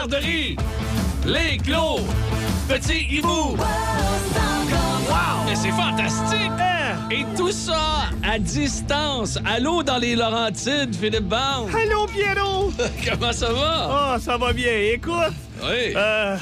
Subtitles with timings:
[0.00, 0.56] garderie,
[1.26, 2.00] les clos,
[2.68, 3.54] petit hibou.
[5.08, 5.44] Wow!
[5.46, 6.50] Mais c'est fantastique!
[7.10, 9.38] Et tout ça à distance.
[9.44, 11.68] Allô dans les Laurentides, Philippe Bond.
[11.74, 12.72] Allô, Pierrot!
[13.10, 13.88] Comment ça va?
[14.14, 14.72] Ah, ça va bien.
[14.94, 15.92] Écoute, Oui.
[15.96, 16.36] euh,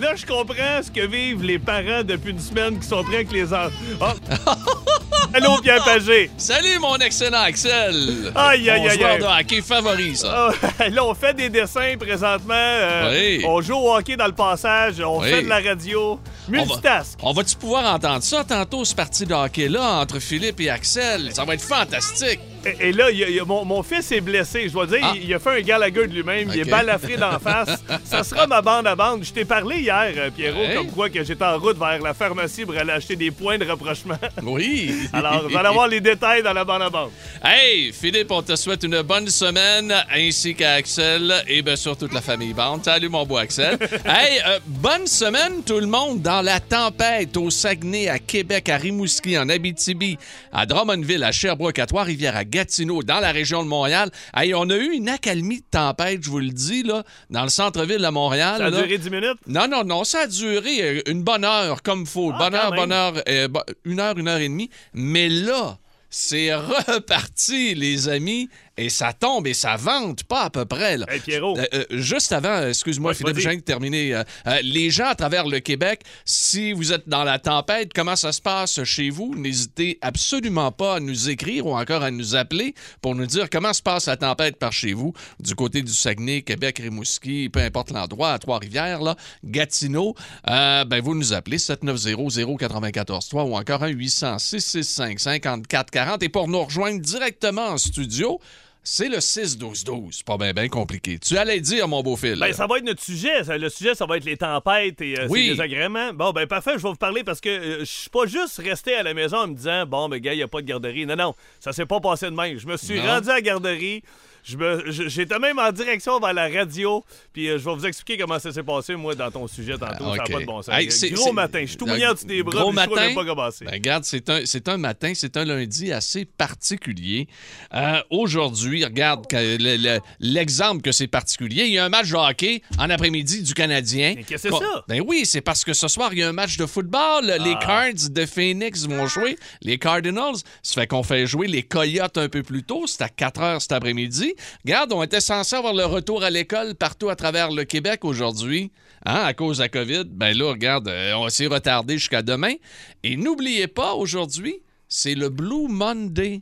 [0.00, 3.32] là, je comprends ce que vivent les parents depuis une semaine qui sont prêts avec
[3.32, 3.70] les enfants.
[4.00, 4.14] Ah.
[5.34, 6.30] Allô, Pierre Pagé.
[6.36, 8.30] Salut, mon excellent Axel.
[8.34, 9.18] Aïe, aïe, aïe, joueur aïe.
[9.18, 10.50] de hockey favori, ça.
[10.78, 12.54] Ah, là, on fait des dessins présentement.
[12.54, 13.44] euh, Oui.
[13.46, 15.00] On joue au hockey dans le passage.
[15.00, 15.28] On Oui.
[15.30, 16.20] fait de la radio.
[16.48, 17.18] Multitask.
[17.22, 21.30] On va-tu pouvoir entendre ça tantôt, ce parti de hockey-là, entre Philippe et Axel?
[21.32, 22.38] Ça va être fantastique.
[22.66, 24.64] Et, et là, il il mon, mon fils est blessé.
[24.68, 25.12] Je dois dire, Ah.
[25.16, 26.48] il, il a fait un Gallagher de lui-même.
[26.54, 26.66] Il Ok.
[26.66, 27.82] est balafré d'en face.
[28.04, 29.24] Ça sera ma bande à bande.
[29.24, 32.64] Je t'ai parlé hier, euh, Pierrot, comme quoi que j'étais en route vers la pharmacie
[32.64, 34.16] pour aller acheter des points de rapprochement.
[34.42, 34.92] Oui.
[35.12, 37.10] Alors, vous allez avoir les détails dans la bande à bande.
[37.42, 42.12] Hey, Philippe, on te souhaite une bonne semaine, ainsi qu'à Axel et bien sûr toute
[42.12, 42.84] la famille Bande.
[42.84, 43.78] Salut, mon beau Axel.
[44.04, 48.76] hey, euh, bonne semaine, tout le monde, dans la tempête au Saguenay, à Québec, à
[48.76, 50.18] Rimouski, en Abitibi,
[50.52, 54.10] à Drummondville, à Sherbrooke, à Trois-Rivières, à Gatineau, dans la région de Montréal.
[54.34, 57.48] Hey, on a eu une accalmie de tempête, je vous le dis, là, dans le
[57.48, 58.58] centre-ville de Montréal.
[58.58, 58.82] Ça a là.
[58.82, 59.38] duré 10 minutes?
[59.48, 62.30] Non, non, non, ça a duré euh, une bonne heure, comme faut.
[62.32, 63.48] Ah, bonne heure, bonne heure, euh,
[63.84, 64.70] une heure, une heure et demie.
[64.92, 65.78] Mais là,
[66.10, 66.54] c'est
[66.86, 70.96] reparti, les amis, et ça tombe et ça vente pas à peu près.
[70.98, 71.06] Là.
[71.08, 71.56] Hey, Pierrot.
[71.58, 73.42] Euh, euh, juste avant, excuse-moi, Ouais, Philippe, vas-y.
[73.44, 74.14] je viens de terminer.
[74.14, 74.24] euh,
[74.62, 78.40] les gens à travers le Québec, si vous êtes dans la tempête, comment ça se
[78.40, 79.34] passe chez vous?
[79.36, 83.72] N'hésitez absolument pas à nous écrire ou encore à nous appeler pour nous dire comment
[83.72, 87.90] se passe la tempête par chez vous, du côté du Saguenay, Québec, Rimouski, peu importe
[87.90, 90.14] l'endroit, à Trois-Rivières, là, Gatineau.
[90.46, 96.22] Ben, vous nous appelez 790-094-3 ou encore 1-800-665-5440.
[96.24, 98.40] Et pour nous rejoindre directement en studio,
[98.84, 100.22] c'est le 6-12-12.
[100.24, 101.18] Pas bien ben compliqué.
[101.18, 102.38] Tu allais dire, mon beau fil.
[102.38, 103.42] Ben, ça va être notre sujet.
[103.44, 105.44] Ça- Le sujet, ça va être les tempêtes et euh, Oui.
[105.44, 106.12] ses désagréments.
[106.12, 108.94] Bon, ben, parfait, je vais vous parler parce que euh, je suis pas juste resté
[108.94, 111.06] à la maison en me disant, bon, ben, gars, il n'y a pas de garderie.
[111.06, 112.58] Non, non, ça s'est pas passé de même.
[112.58, 113.06] Je me suis Non.
[113.06, 114.02] rendu à la garderie.
[114.44, 114.56] Je
[114.90, 117.02] je- J'étais même en direction vers la radio.
[117.32, 120.04] Puis euh, je vais vous expliquer comment ça s'est passé, moi, dans ton sujet tantôt.
[120.12, 120.28] Ah, Ça ok.
[120.28, 120.74] n'a pas de bon sens.
[120.74, 121.60] Hey, gros matin.
[121.62, 122.60] Je suis tout mouillé en dessous des bras.
[122.60, 122.94] gros je matin?
[122.96, 123.64] même pas comment c'est.
[123.64, 127.26] Ben, regarde, c'est un, un matin, c'est un lundi assez particulier.
[127.74, 131.64] Euh, Aujourd'hui, regarde que le- le- l'exemple que c'est particulier.
[131.64, 134.14] Il y a un match de hockey en après-midi du Canadien.
[134.16, 134.84] Mais qu'est-ce que c'est ça?
[134.88, 137.24] Ben oui, c'est parce que ce soir, il y a un match de football.
[137.40, 137.64] Les Ah.
[137.92, 139.36] Cards de Phoenix vont jouer.
[139.62, 140.36] Les Cardinals.
[140.62, 142.84] Ça fait qu'on fait jouer les Coyotes un peu plus tôt.
[142.86, 144.33] C'est à 4 heures cet après-midi.
[144.64, 148.70] Regarde, on était censé avoir le retour à l'école partout à travers le Québec aujourd'hui.
[149.06, 150.04] Hein, à cause de la COVID.
[150.06, 152.54] Ben là, regarde, euh, on s'est retardé jusqu'à demain.
[153.02, 156.40] Et n'oubliez pas, aujourd'hui, c'est le Blue Monday.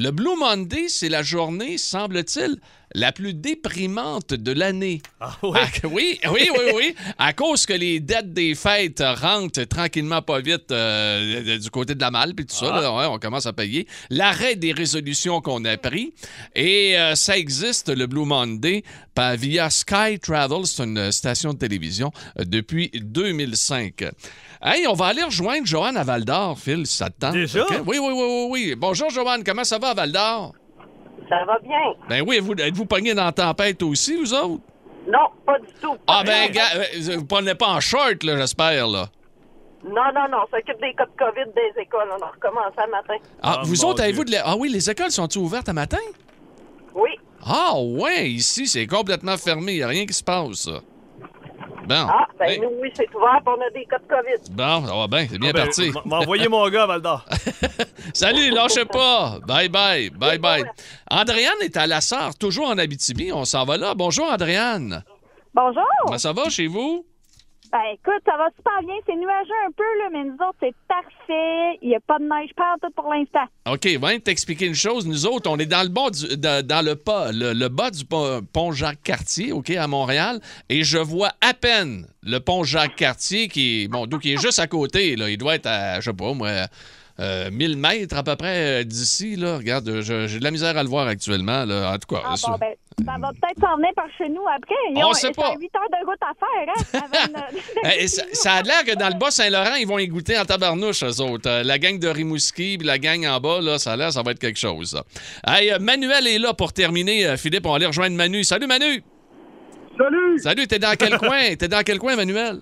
[0.00, 2.56] Le Blue Monday, c'est la journée, semble-t-il,
[2.94, 5.02] la plus déprimante de l'année.
[5.20, 5.36] Ah?
[5.42, 6.94] Ah, oui, oui, oui, oui.
[7.18, 12.00] À cause que les dettes des fêtes rentrent tranquillement pas vite euh, du côté de
[12.00, 12.80] la malle, puis tout ça, Ah.
[12.80, 13.88] là, ouais, on commence à payer.
[14.08, 16.14] L'arrêt des résolutions qu'on a pris.
[16.54, 18.84] Et euh, ça existe, le Blue Monday,
[19.16, 24.04] par- via Sky Travel, c'est une station de télévision, euh, depuis 2005.
[24.60, 27.32] Hey, on va aller rejoindre Joanne à Val d'Or, Phil, si ça te tente.
[27.32, 27.64] Déjà?
[27.86, 28.74] Oui, oui, oui, oui, oui.
[28.76, 30.52] Bonjour, Joanne, comment ça va à Val d'Or?
[31.28, 31.78] Ça va bien.
[32.08, 34.62] Ben oui, êtes-vous, pogné dans la tempête aussi, vous autres?
[35.06, 35.96] Non, pas du tout.
[36.06, 39.08] Ah ben, gars, euh, vous prenez pas en short, là, j'espère, là.
[39.84, 40.38] Non, non, non.
[40.44, 42.08] On s'occupe des cas de COVID des écoles.
[42.18, 43.14] On a recommencé un matin.
[43.40, 44.42] Ah, Ah, vous autres, avez-vous de la...
[44.44, 45.98] Ah oui, les écoles sont-ils ouvertes à matin?
[46.94, 47.10] Oui.
[47.46, 49.72] Ah ouais, ici, c'est complètement fermé.
[49.74, 50.80] Il n'y a rien qui se passe, ça.
[51.88, 52.06] Bon.
[52.08, 53.40] Ah, ben Hey, nous, oui, c'est ouvert.
[53.46, 54.50] On a des cas de COVID.
[54.54, 55.86] Bon, ça va bien, c'est bien Ah, ben, parti.
[55.88, 57.24] m- m'a envoyé mon gars à Val d'Or.
[58.14, 59.38] Salut, lâchez pas.
[59.46, 60.64] Bye bye, bye bye.
[61.10, 63.32] Andréane est à la Sarre, toujours en Abitibi.
[63.32, 63.94] On s'en va là.
[63.94, 65.02] Bonjour, Andréane.
[65.54, 65.82] Bonjour.
[66.04, 67.04] Comment ça va chez vous?
[67.70, 68.94] Ben écoute, ça va super bien.
[69.06, 71.78] C'est nuageux un peu, là, mais nous autres, c'est parfait.
[71.82, 73.44] Il n'y a pas de neige pas tout pour l'instant.
[73.70, 75.06] OK, va t'expliquer une chose.
[75.06, 77.90] Nous autres, on est dans le bas du, de- dans le, pas, le, le bas
[77.90, 80.40] du pont, Jacques-Cartier, OK, à Montréal,
[80.70, 84.66] et je vois à peine le pont Jacques-Cartier qui bon, donc il est juste à
[84.66, 85.28] côté, là.
[85.28, 86.50] Il doit être à, je sais pas, moi,
[87.20, 89.56] euh, 1000 mètres à peu près euh, d'ici, là.
[89.58, 91.92] Regarde, je- j'ai de la misère à le voir actuellement, là.
[91.92, 92.74] En tout cas, Ah bon, ben,
[93.04, 94.74] ça va peut-être s'en venir par chez nous après.
[94.94, 95.54] Ils On ont- sait pas.
[95.58, 97.08] 8 heures de route à faire, hein?
[97.32, 100.38] avant de- Eh, ça, ça a l'air que dans le Bas-Saint-Laurent, ils vont y goûter
[100.38, 101.48] en tabarnouche, eux autres.
[101.50, 104.22] Euh, la gang de Rimouski puis la gang en bas, là, ça a l'air, ça
[104.22, 104.90] va être quelque chose.
[104.90, 105.04] ça.
[105.46, 107.36] Hey, euh, Manuel est là pour terminer.
[107.36, 108.44] Philippe, on va aller rejoindre Manu.
[108.44, 109.02] Salut, Manu.
[109.98, 110.38] Salut!
[110.38, 111.56] Salut, t'es dans quel coin?
[111.58, 112.60] T'es dans quel coin, Manuel?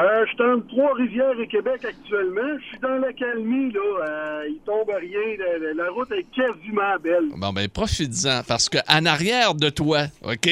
[0.00, 2.58] Euh, je suis entre Trois-Rivières et Québec actuellement.
[2.58, 3.80] Je suis dans l'accalmie, là.
[4.08, 5.36] Euh, il tombe rien.
[5.38, 7.26] La, la- la route est quasiment belle.
[7.36, 10.48] Bon, ben, profite-en, parce qu'en arrière de toi, OK?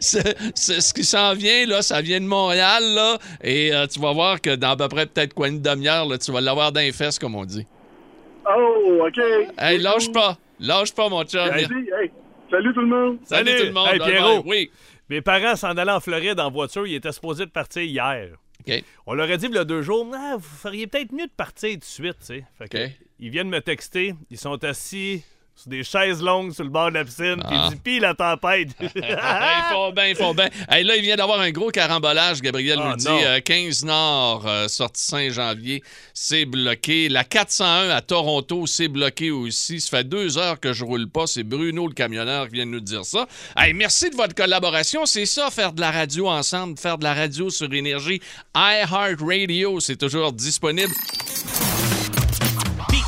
[0.00, 4.00] c'est, c'est- ce qui s'en vient, là, ça vient de Montréal, là, et euh, tu
[4.00, 6.72] vas voir que dans à peu près peut-être quoi une demi-heure, là, tu vas l'avoir
[6.72, 7.66] dans les fesses, comme on dit.
[8.48, 9.20] Oh, OK.
[9.58, 10.38] Hey, lâche pas!
[10.60, 11.46] Lâche pas, mon chum!
[11.46, 11.66] Merci.
[12.00, 12.10] Hey,
[12.50, 13.18] salut tout le monde.
[13.24, 13.60] Salut, Salut.
[13.60, 13.88] tout le monde!
[13.92, 14.42] Hey, Pierrot.
[14.46, 14.70] Oui.
[15.10, 16.86] Mes parents s'en allaient en Floride en voiture.
[16.86, 18.28] Ils étaient supposés de partir hier.
[19.06, 21.32] On leur a dit, il y a deux jours, Ah, vous feriez peut-être mieux de
[21.36, 22.22] partir tout de suite.
[22.58, 22.88] Fait que.
[23.18, 24.14] Ils viennent me texter.
[24.30, 25.24] Ils sont assis
[25.58, 27.36] sur des chaises longues sur le bord de la piscine.
[27.36, 27.64] Puis Ah.
[27.64, 28.68] ils disent, pis la tempête.
[28.94, 30.48] ils font bien, ils font bien.
[30.70, 33.06] Hey, là, il vient d'avoir un gros carambolage, Gabriel Ah, nous dit.
[33.08, 33.18] non.
[33.24, 35.82] Euh, 15 Nord, euh, sortie Saint-Janvier,
[36.12, 37.08] c'est bloqué.
[37.08, 39.80] La 401 à Toronto, c'est bloqué aussi.
[39.80, 41.26] Ça fait deux heures que je roule pas.
[41.26, 43.26] C'est Bruno, le camionneur, qui vient de nous dire ça.
[43.56, 45.06] Hey, merci de votre collaboration.
[45.06, 48.20] C'est ça, faire de la radio ensemble, faire de la radio sur Énergie.
[48.54, 50.92] iHeartRadio, c'est toujours disponible.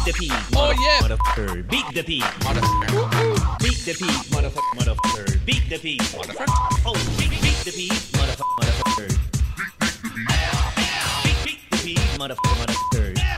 [0.08, 1.00] Beat the pig, Oh, yeah.
[1.06, 1.68] motherfucker.
[1.68, 2.24] Beat the pig.
[3.60, 5.44] Beat the pig, motherfucker, motherfucker.
[5.44, 6.00] Beat the pig.
[6.86, 9.08] Oh, beat, beat the pig, motherfucker, motherfucker.
[11.24, 13.37] Beat, beat the pig, motherfucker, motherfucker.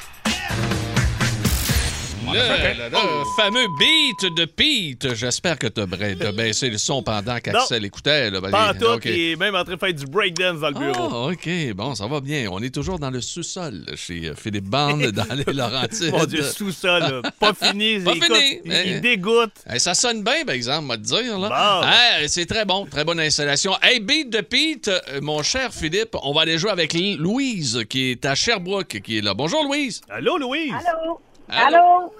[2.32, 5.14] Le, le- le fameux beat de Pete.
[5.14, 5.86] J'espère que tu as,
[6.32, 8.30] baissé le son pendant qu'Axel écoutait.
[8.30, 8.40] Là.
[8.40, 11.08] Pas tout, est même en train de faire du breakdance dans le bureau.
[11.10, 11.48] Ah, OK.
[11.74, 12.48] Bon, ça va bien.
[12.50, 16.12] On est toujours dans le sous-sol chez euh, Philippe Bande, dans les Laurentides.
[16.12, 17.22] Mon Dieu, sous ça, là.
[17.38, 17.98] Pas fini.
[18.00, 19.52] Pas Écoute, fini, Il, mais- il dégoûte.
[19.68, 21.38] Hey, ça sonne bien, par exemple, on va te dire.
[21.38, 21.48] Là.
[21.82, 21.88] Bon.
[21.88, 23.72] Hey, c'est très bon, très bonne installation.
[23.82, 28.10] Hey, beat de Pete, euh, mon cher Philippe, on va aller jouer avec Louise, qui
[28.12, 29.34] est à Sherbrooke, qui est là.
[29.34, 30.00] Bonjour, Louise.
[30.08, 30.72] Allô, Louise?
[30.72, 31.20] Allô?
[31.50, 32.12] Allô?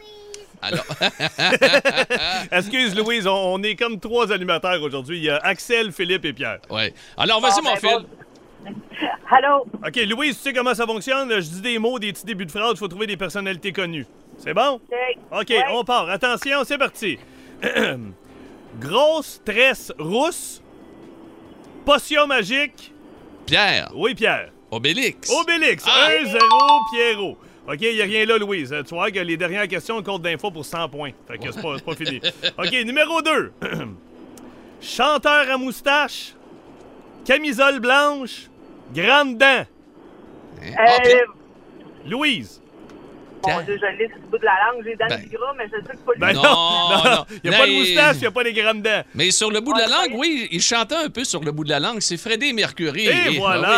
[0.62, 0.78] Allô?
[0.80, 0.84] Alors,
[2.52, 5.18] Excuse, Louise, on, on est comme trois animateurs aujourd'hui.
[5.18, 6.58] Il y a Axel, Philippe et Pierre.
[6.70, 6.92] ouais.
[7.16, 8.06] Alors, vas-y, Ah, mon ben bon.
[9.30, 9.66] Allô?
[9.86, 11.30] OK, Louise, tu sais comment ça fonctionne?
[11.32, 14.06] Je dis des mots, des petits débuts de phrase, il faut trouver des personnalités connues.
[14.38, 14.74] C'est bon?
[14.74, 15.40] OK.
[15.40, 15.64] OK, Ouais.
[15.70, 16.10] on part.
[16.10, 17.18] Attention, c'est parti.
[18.80, 20.62] Grosse tresse rousse.
[21.84, 22.92] Potion magique.
[23.46, 24.50] Pierre, Oui, Pierre.
[24.70, 25.30] Obélix.
[25.30, 25.84] Obélix.
[25.88, 26.08] Ah.
[26.22, 26.38] 1-0,
[26.92, 27.38] Pierrot.
[27.68, 28.74] OK, il n'y a rien là, Louise.
[28.86, 31.10] Tu vois que les dernières questions comptent d'infos pour 100 points.
[31.28, 32.20] Fait que c'est pas, pas fini.
[32.58, 33.52] OK, numéro 2.
[34.80, 36.34] Chanteur à moustache.
[37.24, 38.48] Camisole blanche.
[38.94, 39.64] Grande dent.
[40.62, 40.74] Hein?
[40.78, 41.20] Ah, Euh.
[42.06, 42.59] Louise.
[43.46, 44.84] Mon Dieu, je l'ai sur le bout de la langue.
[44.84, 45.20] J'ai dans Ben.
[45.22, 47.24] le gras, mais je sais que c'est pas le Ben Non, non, non.
[47.42, 49.02] Il n'y a pas de moustache, il n'y a pas les grandes dents.
[49.14, 51.50] Mais sur le bout de la Ouais, langue, oui, il chantait un peu sur le
[51.52, 52.00] bout de la langue.
[52.00, 53.06] C'est Freddie Mercury.
[53.06, 53.68] Et Ah voilà!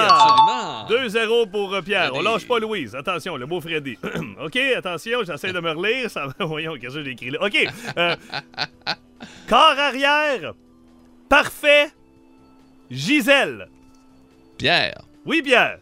[0.88, 1.44] oui, absolument.
[1.47, 2.11] 2-0 pour euh, Pierre.
[2.14, 2.94] On lâche pas Louise.
[2.94, 3.97] Attention, le beau Freddy.
[4.44, 6.11] OK, attention, j'essaie de me relire.
[6.11, 6.26] Ça...
[6.41, 7.38] Voyons, qu'est-ce que j'ai écrit là?
[7.43, 7.67] OK.
[7.99, 8.17] euh,
[9.49, 10.55] corps arrière.
[11.29, 11.91] Parfait.
[12.91, 13.69] Gisèle.
[14.59, 15.03] Pierre.
[15.25, 15.79] Oui, Pierre.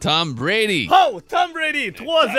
[0.00, 0.88] Tom Brady.
[0.92, 1.90] Oh, Tom Brady.
[1.90, 2.38] 3-0, C'est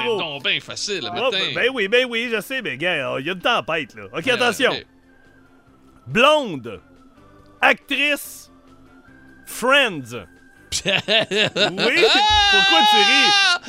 [0.00, 0.18] Pierrot.
[0.18, 1.44] donc bien facile, le Oh, matin.
[1.54, 4.04] ben oui, ben oui, je sais, mais gars, il y a une tempête, là.
[4.16, 4.72] OK, Euh, attention.
[6.06, 6.80] Blonde.
[7.60, 8.50] Actrice.
[9.46, 10.24] Friends.
[10.70, 11.02] Pierre.
[11.08, 12.04] Oui?
[12.50, 13.30] Pourquoi tu ris?
[13.32, 13.60] Ah!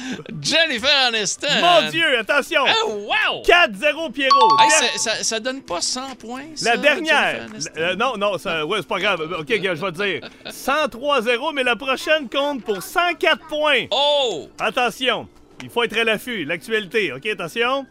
[0.42, 1.48] Jennifer Aniston.
[1.62, 2.62] Mon Dieu, attention.
[2.86, 3.42] Oh, wow!
[3.44, 4.57] 4-0, Pierrot.
[4.59, 7.48] Hey, Der- ça, ça- ça donne pas 100 points, La dernière.
[7.77, 9.21] Euh, non, non, ça, ouais, c'est pas grave.
[9.39, 10.30] OK, je vais te dire.
[10.50, 13.86] 103-0, mais la prochaine compte pour 104 points.
[13.92, 14.50] Oh!
[14.59, 15.27] Attention,
[15.63, 16.45] il faut être à l'affût.
[16.45, 17.86] L'actualité, OK, attention.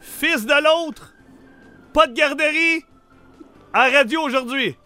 [0.00, 1.12] Fils de l'autre,
[1.92, 2.84] pas de garderie,
[3.74, 4.76] à radio aujourd'hui.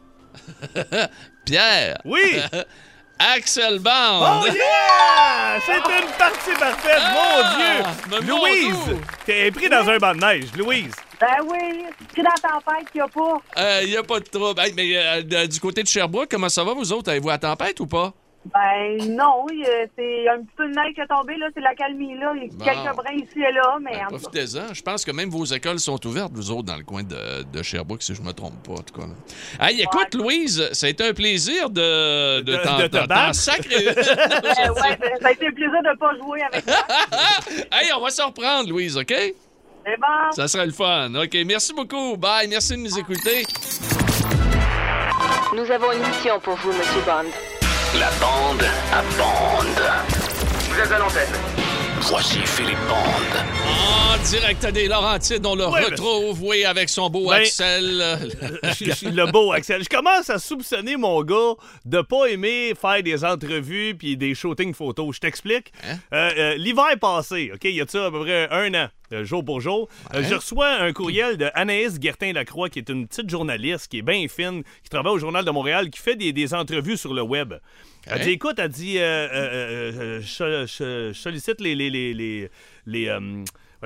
[1.44, 1.98] Pierre.
[2.04, 2.20] Oui!
[3.34, 4.42] Axel Band.
[4.42, 5.60] Oh yeah!
[5.64, 7.14] C'est une partie parfaite, Ah!
[8.10, 8.26] mon Dieu!
[8.26, 8.98] mon Louise, Dieu!
[9.24, 10.92] t'es pris dans un banc de neige, Louise.
[11.20, 13.80] Ben oui, pris dans la tempête qu'il n'y a pas.
[13.82, 14.60] Il n'y a pas de trouble.
[14.60, 17.10] Hey, mais euh, du côté de Sherbrooke, comment ça va, vous autres?
[17.10, 18.12] Avez-vous la tempête ou pas?
[18.46, 21.46] Ben non, il y a- c'est un petit peu de neige qui est tombée, là,
[21.54, 22.32] c'est la calmie, là.
[22.34, 22.64] Il y a Bon.
[22.64, 24.06] quelques brins ici et là, mais Ben.
[24.08, 24.74] Profitez-en.
[24.74, 27.62] Je pense que même vos écoles sont ouvertes, vous autres, dans le coin de, de
[27.62, 29.06] Sherbrooke, si je me trompe pas, en tout cas.
[29.06, 29.68] là.
[29.68, 32.96] Hey, écoute, Louise, ça a été un plaisir de, de, De- t'en- de te.
[32.96, 33.00] Euh,
[34.82, 36.74] ouais, ben, ça a été un plaisir de ne pas jouer avec toi.
[37.80, 39.06] hey, on va se reprendre, Louise, OK?
[39.84, 40.30] C'est bon.
[40.32, 41.14] Ça serait le fun.
[41.14, 42.16] OK, merci beaucoup.
[42.16, 42.48] Bye.
[42.48, 43.44] Merci de nous écouter.
[45.54, 47.30] Nous avons une mission pour vous, Monsieur Bond.
[47.98, 49.82] La bande à bande.
[50.70, 51.28] Vous êtes à l'antenne.
[52.02, 53.44] Voici Philippe Bande.
[54.16, 58.18] En direct des Laurentides, on le Ouais, retrouve, oui, avec son beau Ben- Axel.
[58.80, 59.82] Je- je- le beau Axel.
[59.84, 61.52] Je commence à soupçonner mon gars
[61.84, 65.14] de pas aimer faire des entrevues puis des shootings photos.
[65.16, 65.72] Je t'explique.
[65.88, 65.96] Hein?
[66.12, 68.88] Euh, euh, L'hiver passé, OK, il y a de ça à peu près un an.
[69.12, 69.88] Euh, jour pour jour.
[70.14, 74.02] Euh, je reçois un courriel de Anaïs Guertin-Lacroix, qui est une petite journaliste, qui est
[74.02, 77.22] bien fine, qui travaille au Journal de Montréal, qui fait des, des entrevues sur le
[77.22, 77.54] web.
[78.06, 81.74] Elle dit, écoute, elle dit, euh, euh, euh, euh, je, je- je sollicite les...
[81.74, 82.50] les, les,
[82.86, 83.08] les,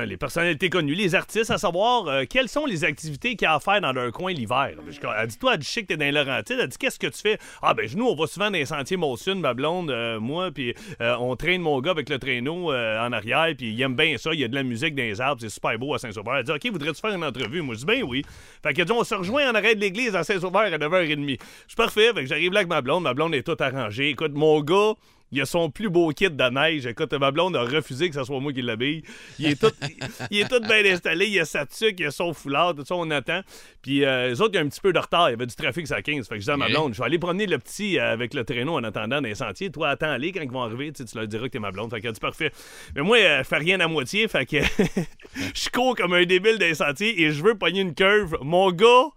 [0.05, 3.55] les, personnalités connues, les artistes, à savoir euh, quelles sont les activités qu'il y a
[3.55, 4.73] à faire dans leur coin l'hiver?
[4.89, 6.43] Je- Elle dit, toi, elle dit, que t'es dans les.
[6.51, 7.39] Elle dit, qu'est-ce que tu fais?
[7.63, 10.75] Ah, ben, nous, on va souvent dans les sentiers Molson, ma blonde, euh, moi, puis
[11.01, 14.31] euh, on traîne mon gars avec le traîneau en arrière, puis il aime bien ça.
[14.33, 16.37] Il y a de la musique dans les arbres, c'est super beau à Saint-Sauveur.
[16.39, 17.63] Elle dit, OK, voudrais-tu faire une entrevue?
[17.63, 18.23] Moi, je dis, ben oui.
[18.63, 21.17] Fait qu'elle dit, on se rejoint en arrêt de l'église à Saint-Sauveur à 9h30.
[21.17, 21.37] Je
[21.69, 23.03] suis parfait, fait que j'arrive là avec ma blonde.
[23.05, 24.11] Ma blonde est toute arrangée.
[24.11, 24.93] Écoute, mon gars,
[25.33, 26.87] il a son plus beau kit de neige.
[26.87, 29.03] Écoute, ma blonde a refusé que ce soit moi qui l'habille.
[29.39, 29.75] Il est tout,
[30.31, 31.27] il est tout bien installé.
[31.27, 33.41] Il a sa tuque, il a son foulard, tout ça, on attend.
[33.83, 35.29] Puis euh, les autres, il y a un petit peu de retard.
[35.29, 36.29] Il y avait du trafic à 15.
[36.29, 38.35] Fait que je dis à ma blonde, je vais aller promener le petit euh, avec
[38.35, 39.71] le traîneau en attendant dans les sentiers.
[39.71, 40.93] Toi, attends, aller quand ils vont arriver.
[40.93, 41.91] Tu, sais, tu leur diras que t'es ma blonde.
[41.91, 42.53] Fait qu'elle dit parfait.
[42.95, 44.29] Mais moi, euh, je fais rien à moitié.
[44.29, 44.59] Fait que
[45.55, 48.39] je cours comme un débile dans les sentiers et je veux pogner une curve.
[48.43, 49.09] Mon gars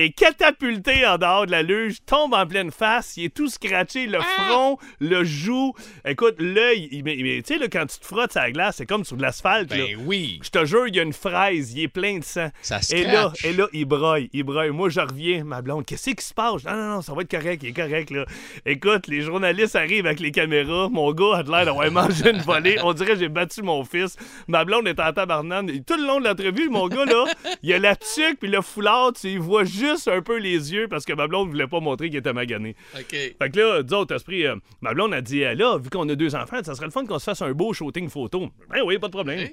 [0.00, 4.06] est catapulté en dehors de la luge, tombe en pleine face, il est tout scratché,
[4.06, 5.72] le front, le joue.
[6.04, 9.16] Écoute, l'œil, tu sais, là, quand tu te frottes sur la glace, c'est comme sur
[9.16, 9.70] de l'asphalte.
[9.70, 9.76] là.
[9.76, 10.40] Ben oui.
[10.42, 12.48] Je te jure, il y a une fraise, il est plein de sang.
[12.62, 14.70] Ça et là, et là, il broille, il broille.
[14.70, 16.64] Moi, je reviens, ma blonde, qu'est-ce qui se passe?
[16.64, 18.24] Non, non, non, ça va être correct, il est correct, là.
[18.66, 20.88] Écoute, les journalistes arrivent avec les caméras.
[20.90, 22.78] Mon gars a l'air d'avoir mangé une volée.
[22.82, 24.16] On dirait que j'ai battu mon fils.
[24.48, 25.84] Ma blonde est en tabarnane.
[25.84, 27.24] Tout le long de l'entrevue, mon gars, là,
[27.62, 29.64] il a la tuque puis le foulard, tu sais, il voit
[30.08, 32.76] un peu les yeux parce que ma blonde voulait pas montrer qu'il était magané.
[32.94, 33.10] OK.
[33.10, 36.14] Fait que là, d'autres esprit, euh, ma blonde a dit, euh, là, vu qu'on a
[36.14, 38.48] deux enfants, ça serait le fun qu'on se fasse un beau shooting photo.
[38.68, 39.48] Ben oui, pas de problème.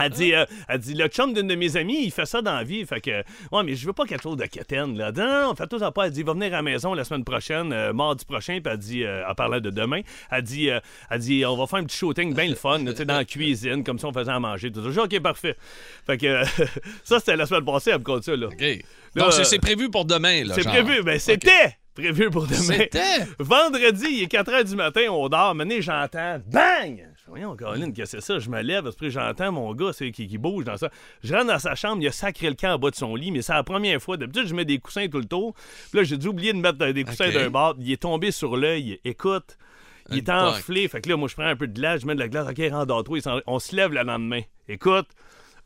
[0.00, 2.54] Elle dit, euh, elle dit, le chum d'une de mes amies, il fait ça dans
[2.54, 2.84] la vie.
[2.86, 3.10] Fait que,
[3.52, 5.12] ouais, mais je veux pas quelque chose de quétaine, là.
[5.12, 6.06] Non, non, non, fais tout ça pas.
[6.06, 8.58] Elle dit, il va venir à la maison la semaine prochaine, euh, mardi prochain.
[8.62, 10.80] Puis elle dit, euh, en parlant de demain, elle dit, euh,
[11.10, 13.24] elle dit, on va faire un petit shooting bien le fun, tu sais, dans la
[13.24, 14.72] cuisine, comme ça on faisait à manger.
[14.72, 15.02] Tout ça.
[15.02, 15.56] OK, parfait.
[16.06, 16.42] Fait que,
[17.04, 18.46] ça, c'était la semaine passée, elle me compte ça, là.
[18.46, 18.60] OK.
[18.60, 18.76] Là,
[19.24, 20.54] Donc, c'est- euh, c'est prévu pour demain, là.
[20.54, 22.58] C'est prévu, ben c'était prévu pour demain.
[22.78, 23.18] C'était?
[23.38, 25.54] Vendredi, il est 4 h du matin, on dort.
[25.54, 27.06] Maintenant, j'entends bang!
[27.28, 28.38] Voyons, Colin, qu'est-ce que c'est ça?
[28.40, 30.90] Je me lève, après, j'entends mon gars qui, qui bouge dans ça.
[31.22, 33.30] Je rentre dans sa chambre, il a sacré le camp en bas de son lit,
[33.30, 34.16] mais c'est la première fois.
[34.16, 35.54] D'habitude, je mets des coussins tout le tour.
[35.90, 37.76] Puis là, j'ai dû oublier de mettre des coussins d'un bord.
[37.78, 38.98] Il est tombé sur l'œil.
[39.04, 39.56] Écoute,
[40.10, 40.88] il est enflé.
[40.88, 42.48] Fait que là, moi, je prends un peu de glace, je mets de la glace.
[42.48, 43.18] OK, rendors-toi.
[43.46, 44.40] On se lève le lendemain.
[44.68, 45.06] Écoute,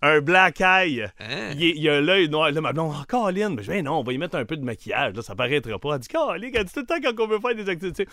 [0.03, 1.07] un black eye.
[1.19, 1.53] Hein?
[1.57, 2.51] Il, il a l'œil noir.
[2.51, 3.55] Là, ma blonde, oh, Colin.
[3.55, 5.15] Mais je dis, non, on va y mettre un peu de maquillage.
[5.15, 5.95] Là, ça paraîtra pas.
[5.95, 8.07] Elle dit, Colin, elle dit tout le temps quand on veut faire des activités.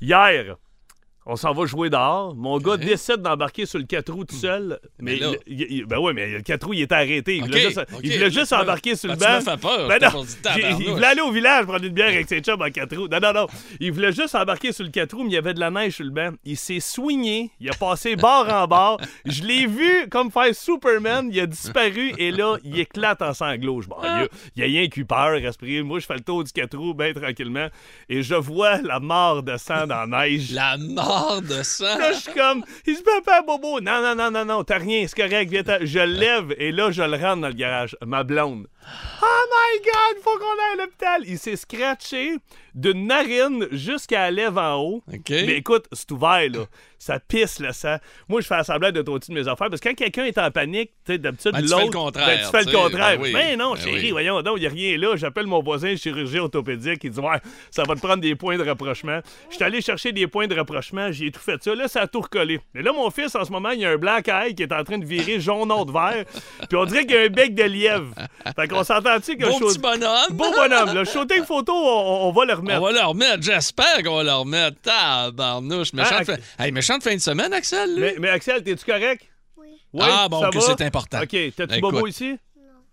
[0.00, 0.56] Hier,
[1.30, 2.34] on s'en va jouer dehors.
[2.34, 4.78] Mon gars décide d'embarquer sur le 4 roues tout seul.
[4.98, 7.36] Mais, Mais là- il- il- ben ouais, mais le 4 roues, il était arrêté.
[7.36, 8.00] Il voulait juste, OK.
[8.02, 9.38] il voulait juste Là, embarquer sur le ben, banc.
[9.38, 9.88] tu fait peur.
[9.88, 10.36] Ben non, dit
[10.80, 13.08] il voulait aller au village prendre une bière avec ses chums en 4 roues.
[13.08, 13.46] Non, non, non.
[13.78, 15.94] Il voulait juste embarquer sur le 4 roues, mais il y avait de la neige
[15.96, 16.30] sur le banc.
[16.44, 17.50] Il s'est soigné.
[17.60, 19.00] Il a passé bord en bord.
[19.24, 21.28] Je l'ai vu comme faire Superman.
[21.32, 23.82] Il a disparu et là, il éclate en sanglots.
[23.82, 24.26] Je- Bon, il, y a,
[24.66, 25.82] il y a rien qui peur, esprit.
[25.82, 27.68] Moi, je fais le tour du 4 roues bien tranquillement
[28.08, 30.52] et je vois la mort de sang dans la neige.
[30.52, 31.98] La mort de sang.
[31.98, 33.80] Là, je suis comme, il se papa, Bobo.
[33.80, 37.02] Non, non, non, non, non, t'as rien, c'est correct, viens, Je lève et là, je
[37.02, 37.96] le rentre dans le garage.
[38.04, 38.66] Ma blonde.
[39.22, 41.22] Oh my God, faut qu'on aille à l'hôpital.
[41.26, 42.36] Il s'est scratché
[42.74, 45.02] d'une narine jusqu'à la lèvre en haut.
[45.28, 46.64] Mais écoute, c'est ouvert, là.
[46.98, 47.96] Ça pisse le sang.
[48.28, 50.50] Moi, je fais semblant de au-dessus de mes affaires parce que quand quelqu'un est en
[50.50, 51.78] panique, tu sais, d'habitude, Ben, tu l'autre.
[51.78, 53.16] fais le contraire, ben, tu fais tu le contraire.
[53.18, 54.10] ben oui, Mais non, ben chérie, oui.
[54.10, 55.16] voyons donc, il n'y a rien là.
[55.16, 57.02] J'appelle mon voisin chirurgien orthopédique.
[57.04, 57.38] Il dit Ouais,
[57.70, 59.20] ça va te prendre des points de rapprochement.
[59.48, 61.10] Je suis allé chercher des points de rapprochement.
[61.10, 61.74] J'ai tout fait ça.
[61.74, 62.60] Là, ça a tout recollé.
[62.74, 64.72] Mais là, mon fils, en ce moment, il y a un black eye qui est
[64.72, 66.24] en train de virer jaune de vert.
[66.68, 68.14] Puis on dirait qu'il y a un bec de lièvre.
[68.56, 70.30] Fait qu'on s'entend-tu que Beau show- petit bonhomme.
[70.32, 70.94] Beau bonhomme.
[70.94, 72.80] Le shooting photo, on, on va le remettre.
[72.80, 74.76] On va le remettre, j'espère qu'on va le remettre.
[74.82, 75.92] Tabarnouche.
[75.92, 76.36] Méchante, Ah, fin...
[76.58, 77.94] hey, méchante fin de semaine, Axel.
[77.94, 78.00] lui.
[78.00, 79.24] Mais, mais Axel, t'es-tu correct?
[79.56, 79.68] Oui.
[80.02, 81.20] Ah, bon, ça que c'est important.
[81.22, 82.36] OK, t'as-tu bobo ici?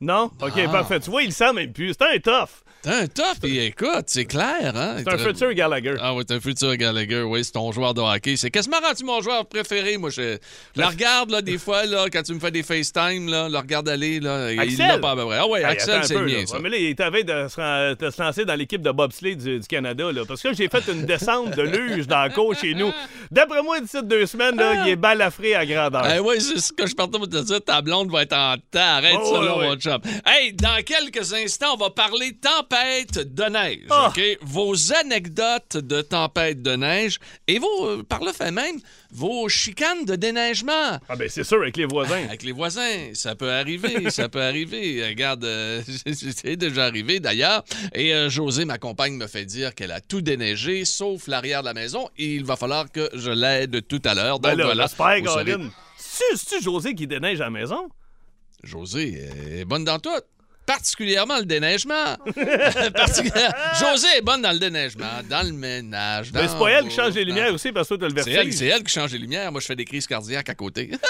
[0.02, 0.32] Non?
[0.42, 0.70] OK, Ah.
[0.70, 1.00] parfait.
[1.00, 1.94] Tu vois, il le sent même plus.
[2.00, 2.50] C'est un tough.
[2.88, 4.96] Un tough, puis écoute, c'est clair, hein?
[5.00, 5.96] C'est un futur Gallagher.
[6.00, 8.38] Ah oui, c'est un futur Gallagher, oui, c'est ton joueur de hockey.
[8.38, 10.10] C'est quasiment rendu mon joueur préféré, moi.
[10.10, 10.38] Je,
[10.76, 13.90] le regarde, là, des fois, là, quand tu me fais des FaceTime, là, le regarde
[13.90, 14.88] aller, là, il Axel?
[14.88, 15.38] l'a pas à peu près.
[15.38, 16.46] Ah oui, Hey, Axel, c'est là.
[16.46, 16.56] ça.
[16.56, 19.36] Ouais, mais là, il est à de se, de se lancer dans l'équipe de bobsleigh
[19.36, 20.12] du, du Canada.
[20.12, 22.92] Là, parce que j'ai fait une descente de luge dans le cours chez nous.
[23.32, 26.08] D'après moi, d'ici deux semaines, là, il est balafré à grandeur.
[26.16, 27.62] Eh oui, c'est ce que je partais pour te dire.
[27.64, 28.80] Ta blonde va être en temps.
[28.98, 29.68] Arrête Oh, ça, là, ouais.
[29.70, 30.00] mon chum.
[30.26, 32.77] Hey, dans quelques instants, on va parler tempête
[33.16, 33.86] de neige.
[33.90, 34.14] Ah.
[34.42, 38.80] Vos anecdotes de tempête de neige et vos, euh, par le fait même,
[39.12, 41.00] vos chicanes de déneigement.
[41.10, 42.24] Ah ben c'est sûr, avec les voisins.
[42.28, 45.06] Avec les voisins, ça peut arriver, ça peut arriver.
[45.08, 45.82] Regarde, euh,
[46.14, 47.64] c'est déjà arrivé d'ailleurs.
[47.94, 51.68] Et euh, José, ma compagne, me fait dire qu'elle a tout déneigé, sauf l'arrière de
[51.68, 52.10] la maison.
[52.18, 54.40] Et il va falloir que je l'aide tout à l'heure.
[54.40, 54.84] Ben Donc là, voilà.
[54.84, 55.24] j'espère,
[56.62, 57.90] José qui déneige à la maison?
[58.64, 60.10] José est bonne dans tout.
[60.68, 62.18] Particulièrement le déneigement.
[62.36, 66.32] José est bonne dans le déneigement, dans le ménage.
[66.34, 68.32] Dans c'est pas elle qui change les lumières aussi parce que toi, t'as le C'est
[68.32, 68.54] elle, vertige.
[68.56, 69.50] c'est elle qui change les lumières.
[69.52, 70.92] Moi, je fais des crises cardiaques à côté.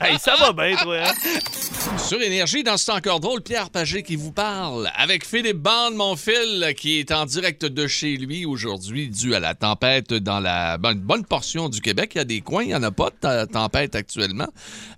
[0.00, 1.12] Hey, ça va bien, toi, hein?
[1.98, 6.16] Sur Énergie, dans ce encore drôle, Pierre Pagé qui vous parle avec Philippe Bande, mon
[6.16, 10.78] fil, qui est en direct de chez lui aujourd'hui, dû à la tempête dans la
[10.78, 12.12] bonne, bonne portion du Québec.
[12.14, 14.48] Il y a des coins, il n'y en a pas de tempête actuellement,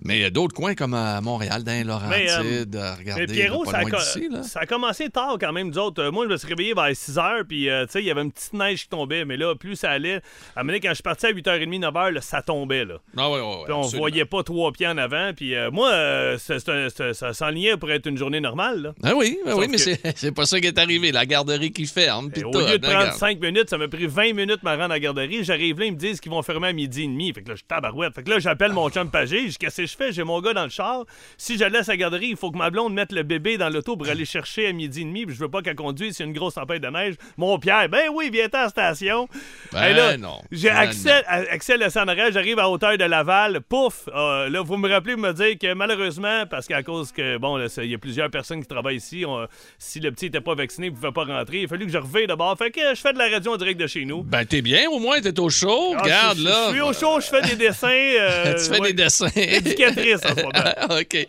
[0.00, 2.76] mais il y a d'autres coins comme à Montréal, dans les Laurentides.
[2.76, 4.42] euh, regardez, Mais Pierrot, ça a, là.
[4.42, 6.02] ça a commencé tard quand même, nous autres.
[6.02, 8.10] Euh, Moi, je me suis réveillé vers 6 h, puis euh, tu sais, il y
[8.10, 10.16] avait une petite neige qui tombait, mais là, plus ça allait.
[10.56, 12.94] À un moment donné, quand je suis parti à 8h30, 9h, là, ça tombait, là.
[13.16, 13.98] Ah ouais, ouais, ouais, Puis on absolument.
[13.98, 18.16] voyait pas trois pieds en avant, puis euh, moi, euh, ça s'enlignait pour être une
[18.16, 18.94] journée normale, là.
[19.02, 21.12] Ah oui, ah oui, mais que- c'est c'est pas ça qui est arrivé.
[21.12, 22.30] La garderie qui ferme.
[22.30, 23.18] puis Et au lieu de prendre regarde.
[23.18, 25.44] 5 minutes, ça m'a pris 20 minutes me rendre à la garderie.
[25.44, 27.32] J'arrive là, ils me disent qu'ils vont fermer à midi et demi.
[27.32, 28.14] Fait que là, je tabarouette.
[28.14, 29.42] Fait que là, j'appelle mon chum Pagé.
[29.44, 30.12] Je dis, qu'est-ce que je fais?
[30.12, 31.04] J'ai mon gars dans le char.
[31.36, 33.68] Si je laisse à la garderie, il faut que ma blonde mette le bébé dans
[33.72, 35.26] l'auto pour aller chercher à midi et demi.
[35.26, 37.14] Puis je veux pas qu'elle conduise s'il y a une grosse tempête de neige.
[37.36, 39.28] Mon Pierre, ben oui, viens à la station.
[39.72, 40.40] Ben Et là, non.
[40.50, 44.60] J'ai accès, à- accès à la Sanarelle, j'arrive à hauteur de Laval, pouf, euh, là,
[44.62, 47.90] vous me rappelez, vous me dire que malheureusement, parce qu'à cause que, bon, c'est- il
[47.90, 49.46] y a plusieurs personnes qui travaillent ici, on-
[49.78, 51.98] si le petit était pas vacciné, il pouvait pas rentrer, il a fallu que je
[51.98, 52.56] revienne de bord.
[52.58, 54.22] Fait que je fais de la radio en direct de chez nous.
[54.22, 55.94] Ben, t'es bien, au moins, t'es au chaud.
[55.96, 56.66] Ah, Regarde, je- là.
[56.68, 57.88] Je suis au chaud, je fais des dessins.
[57.88, 59.28] euh, tu fais ouais, des dessins.
[59.34, 60.98] Éducatrice en ce moment.
[61.00, 61.14] OK.
[61.14, 61.28] Hey,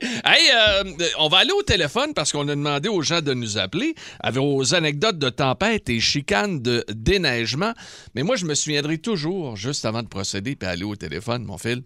[0.53, 0.83] euh,
[1.19, 4.41] on va aller au téléphone parce qu'on a demandé aux gens de nous appeler avec
[4.41, 7.73] aux anecdotes de tempête et chicanes de déneigement.
[8.15, 11.57] Mais moi, je me souviendrai toujours, juste avant de procéder puis aller au téléphone, mon
[11.57, 11.83] fil,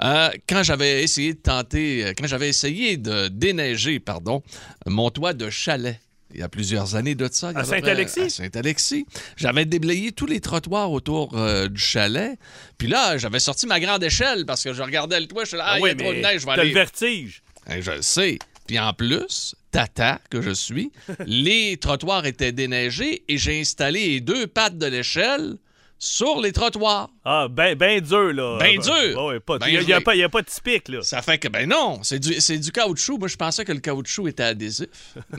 [0.00, 4.42] euh, quand j'avais essayé de tenter, euh, quand j'avais essayé de déneiger, pardon,
[4.86, 6.00] mon toit de chalet.
[6.34, 7.52] Il y a plusieurs années de ça.
[7.54, 8.20] À Saint-Alexis?
[8.20, 9.04] À Saint-Alexis.
[9.36, 12.38] J'avais déblayé tous les trottoirs autour euh, du chalet.
[12.78, 15.44] Puis là, j'avais sorti ma grande échelle parce que je regardais le toit.
[15.44, 17.42] Je suis là, ah, il y a trop de neige, je vais aller le vertige.
[17.66, 18.38] Hein, je le sais.
[18.66, 20.92] Puis en plus, tata que je suis,
[21.26, 25.56] les trottoirs étaient déneigés et j'ai installé les deux pattes de l'échelle
[25.98, 27.10] sur les trottoirs.
[27.24, 28.58] Ah, ben, ben dur, là.
[28.58, 29.24] Ben dur.
[29.24, 31.00] ouais, pas- Ben Il n'y a, pas- a de typique, là.
[31.02, 33.18] Ça fait que, ben non, c'est du, c'est du caoutchouc.
[33.18, 34.88] Moi, je pensais que le caoutchouc était adhésif.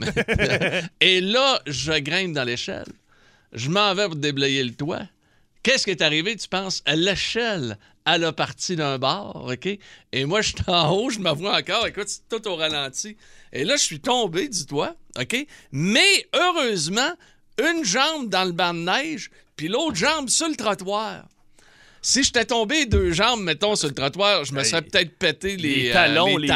[1.00, 2.86] et là, je grimpe dans l'échelle.
[3.52, 5.02] Je m'en vais pour déblayer le toit.
[5.62, 6.82] Qu'est-ce qui est arrivé, tu penses?
[6.86, 9.68] L'échelle, elle a parti d'un bord, OK?
[10.12, 13.16] Et moi, je suis en haut, je me vois encore, écoute, c'est tout au ralenti.
[13.52, 15.46] Et là, je suis tombé du toit, OK?
[15.72, 17.12] Mais heureusement,
[17.58, 21.26] une jambe dans le banc de neige, puis l'autre jambe sur le trottoir.
[22.06, 25.74] Si j'étais tombé deux jambes, mettons, sur le trottoir, je me serais peut-être pété les,
[25.84, 26.48] les euh, talons, les.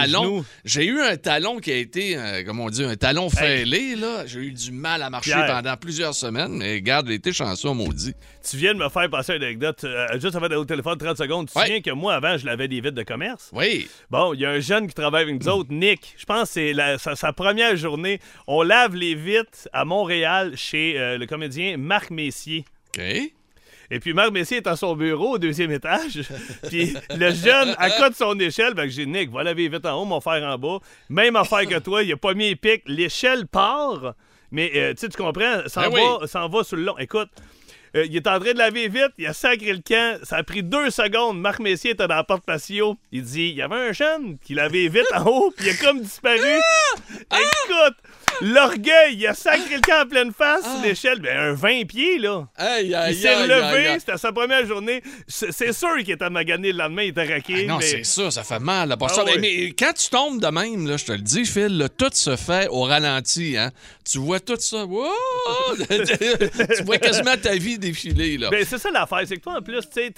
[0.67, 4.27] J'ai eu un talon qui a été, euh, comment on dit, un talon fêlé, là.
[4.27, 5.47] J'ai eu du mal à marcher Pierre.
[5.47, 8.13] pendant plusieurs semaines, mais regarde, j'ai été chanceux, maudit.
[8.47, 9.85] Tu viens de me faire passer une anecdote.
[9.85, 11.47] euh, juste avant d'aller au téléphone, 30 secondes.
[11.47, 11.65] Tu te Ouais.
[11.65, 13.49] souviens que moi, avant, je lavais des vitres de commerce?
[13.55, 13.89] Oui.
[14.11, 16.15] Bon, il y a un jeune qui travaille avec nous autres, Nick.
[16.19, 18.21] Je pense que c'est sa, sa première journée.
[18.47, 22.67] On lave les vitres à Montréal chez le comédien Marc Messier.
[22.95, 23.03] OK.
[23.90, 26.22] Et puis Marc Messier est à son bureau au deuxième étage.
[26.68, 29.68] puis le jeune, à côté de son échelle, fait que j'ai dit, Nick, va laver
[29.68, 30.79] vitres en haut, mon frère en bas.
[31.09, 32.83] Même affaire que toi, il a pas mis les pics.
[32.87, 34.14] L'échelle part,
[34.51, 36.98] mais euh, tu comprends, s'en Ben va, s'en va sur le long.
[36.98, 37.29] Écoute.
[37.96, 40.42] euh, il est en train de laver vite, il a sacré le camp, ça a
[40.42, 41.40] pris deux secondes.
[41.40, 42.96] Marc Messier était dans la porte patio.
[43.12, 45.77] Il dit il y avait un jeune qui lavait vite en haut, puis il a
[45.77, 46.59] comme disparu.
[47.31, 47.96] Écoute,
[48.40, 52.18] l'orgueil, il a sacré le camp en pleine face sur l'échelle, ben un 20 pieds
[52.18, 52.46] là.
[52.57, 55.03] Aïe, Il s'est levé, c'était sa première journée.
[55.27, 57.55] C'est sûr qu'il était magané le lendemain, il était raqué.
[57.64, 58.94] Ah non, mais- c'est ça, ça fait mal.
[59.01, 59.24] Ah.
[59.38, 62.37] Mais, quand tu tombes de même, là, je te le dis, Phil, là, tout se
[62.37, 63.57] fait au ralenti.
[63.57, 63.70] Hein?
[64.11, 64.85] Tu vois tout ça.
[64.85, 65.07] Wow!
[65.79, 68.38] tu vois quasiment ta vie défiler.
[68.38, 68.51] Là.
[68.51, 70.12] Ben, c'est ça l'affaire, c'est que toi, en plus, tu sais,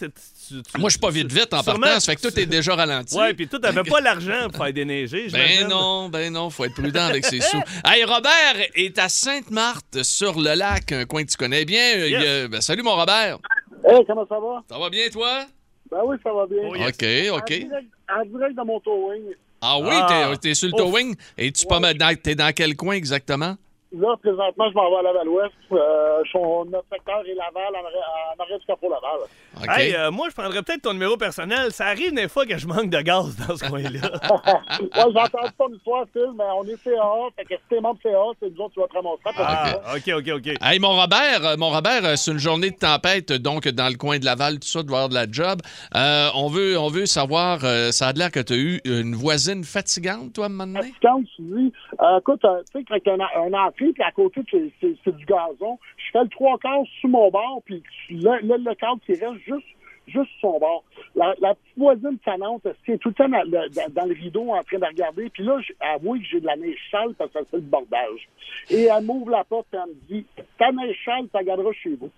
[0.79, 3.17] Moi, je suis pas vite vite en partant, ça fait que tout est déjà ralenti.
[3.17, 5.29] Ouais, puis toi, t'avais pas l'argent pour faire déneiger.
[5.33, 7.61] Ben non, ben non, faut être prudent avec ses sous.
[7.85, 11.97] Hey, Robert est à Sainte-Marthe, sur le lac, un coin que tu connais bien.
[11.97, 13.39] Euh, il ben, salut, mon Robert.
[13.85, 14.63] Hey, comment ça va?
[14.69, 15.45] Ça va bien, toi?
[15.91, 16.59] Ben oui, ça va bien.
[16.69, 16.89] Oh, yes.
[16.89, 17.47] OK, En OK.
[17.53, 19.23] direct, en direct de mon towing.
[19.63, 20.07] Ah oui, Ah.
[20.33, 21.15] t'es- t'es sur le towing.
[21.39, 23.55] Et tu pas mal dans, t'es dans quel coin exactement?
[23.93, 25.53] Là, présentement, je m'en vais à Laval-Ouest.
[25.73, 29.21] Euh, son- notre secteur est Laval, en en arrêt du capot Laval.
[29.69, 31.73] Hey, euh, moi, je prendrais peut-être ton numéro personnel.
[31.73, 33.89] Ça arrive des fois que je manque de gaz dans ce coin-là.
[33.91, 37.03] ouais, j'ai entendu ton histoire, Phil, mais on est CA.
[37.37, 39.23] Fait que si t'es membre CA, c'est nous autres qui va te ramasser.
[39.37, 40.55] ah, OK, OK, OK.
[40.63, 43.97] Hey, mon Robert, euh, mon Robert, euh, c'est une journée de tempête, donc dans le
[43.97, 45.61] coin de Laval, tout ça, de voir de la job.
[45.95, 49.15] Euh, on, veut, on veut savoir, euh, ça a l'air que tu as eu une
[49.15, 50.93] voisine fatigante, toi, donné?
[51.03, 54.43] Quand tu dis, euh, écoute, tu sais, quand t'as un, un entrée, puis à côté,
[54.51, 55.79] c'est du gazon,
[56.13, 59.41] je fais le trois quarts sous mon bord, puis là, là, le cadre qui reste
[59.47, 59.67] juste
[60.09, 60.83] juste sur son bord.
[61.15, 64.15] La, la petite voisine tannante, elle se tient tout le temps dans, dans- dans le
[64.15, 65.31] rideau en train de regarder.
[65.31, 68.29] Puis là, j'avoue que j'ai de la neige chale parce que ça fait le bordage.
[68.71, 70.27] Et elle m'ouvre la porte et elle me dit
[70.59, 72.11] Ta neige chale, tu garderas chez vous.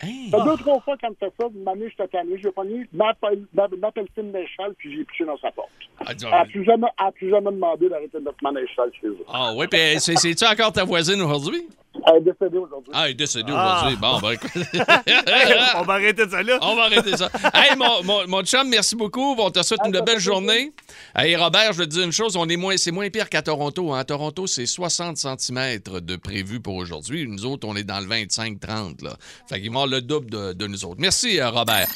[0.00, 0.30] Hey.
[0.30, 1.46] Ça fait deux, trois fois qu'elle me fait ça.
[1.54, 2.38] Une année, j'étais tanné.
[2.54, 5.68] Pogné ma, pel- ma, ma pelletine neige chale puis j'ai piché dans sa porte.
[6.00, 8.70] Ah, Elle n'a plus jamais, elle a plus jamais demandé d'arrêter de mettre ma neige
[8.74, 9.18] chale chez eux.
[9.30, 11.66] Ah oui, puis c'est- c'est-tu encore ta voisine aujourd'hui?
[12.06, 12.92] Elle est décédée aujourd'hui.
[12.94, 13.76] Ah, elle est décédée Ah.
[13.78, 13.96] aujourd'hui.
[14.00, 14.50] Bon, ben écoute.
[15.76, 16.58] On va arrêter ça là.
[16.62, 17.28] On va arrêter ça.
[17.54, 19.34] Hey, mon, mon, mon chum, merci beaucoup.
[19.38, 20.72] On te souhaite une ça belle journée.
[21.16, 22.36] Hey, Robert, je veux te dire une chose.
[22.36, 23.92] On est moins, c'est moins pire qu'à Toronto.
[23.92, 23.98] hein.
[24.00, 27.26] À Toronto, c'est 60 cm de prévu pour aujourd'hui.
[27.28, 29.04] Nous autres, on est dans le 25-30.
[29.04, 29.16] Là.
[29.48, 30.96] Fait qu'ils vont avoir le double de, de nous autres.
[31.00, 31.86] Merci, euh, Robert.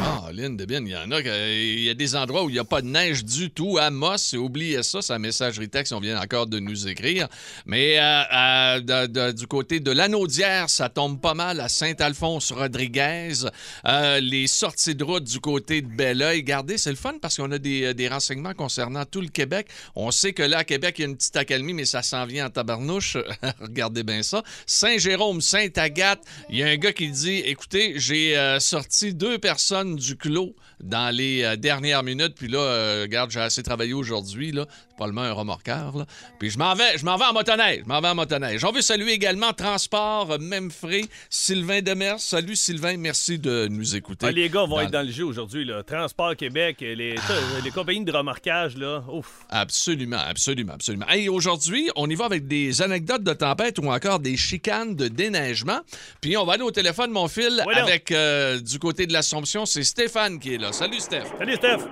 [0.00, 1.20] Ah, Lynn de il y en a.
[1.20, 3.78] Il y a des endroits où il n'y a pas de neige du tout.
[3.78, 4.98] À Moss, oubliez ça.
[5.08, 5.92] La messagerie texte.
[5.92, 7.28] On vient encore de nous écrire.
[7.66, 13.44] Mais euh, euh, du côté de l'Anaudière, ça tombe pas mal à Saint-Alphonse-Rodriguez.
[13.86, 16.38] Euh, les sorties de route du côté de Belleuil.
[16.38, 19.68] Regardez, c'est le fun parce qu'on a des, renseignements concernant tout le Québec.
[19.94, 22.26] On sait que là, à Québec, il y a une petite accalmie, mais ça s'en
[22.26, 23.16] vient en tabarnouche.
[23.60, 24.42] Regardez bien ça.
[24.66, 30.16] Saint-Jérôme, Sainte-Agathe, il y a un gars qui dit Écoutez, j'ai sorti deux personnes du
[30.16, 34.66] clos dans les euh, dernières minutes, puis là, euh, regarde, j'ai assez travaillé aujourd'hui, là.
[34.88, 36.06] C'est probablement un remorqueur, là.
[36.38, 37.80] Puis je m'en vais, je m'en vais en motoneige.
[37.84, 38.64] Je m'en vais en motoneige.
[38.64, 42.20] On veut saluer également Transport, euh, même frais, Sylvain Demers.
[42.20, 44.26] Salut Sylvain, merci de nous écouter.
[44.28, 45.64] Ah, les gars vont Dans- être dans le jeu aujourd'hui.
[45.64, 45.82] là.
[45.82, 49.02] Transport Québec, les, ça, les compagnies de remorquage, là.
[49.12, 49.40] Ouf.
[49.50, 51.06] Absolument, absolument, absolument.
[51.08, 55.08] Hey, aujourd'hui, on y va avec des anecdotes de tempête ou encore des chicanes de
[55.08, 55.80] déneigement.
[56.20, 59.66] Puis on va aller au téléphone, mon fil, Ouais, avec euh, du côté de l'Assomption,
[59.74, 60.70] c'est Stéphane qui est là.
[60.70, 61.34] Salut, Steph.
[61.36, 61.88] Salut, Steph.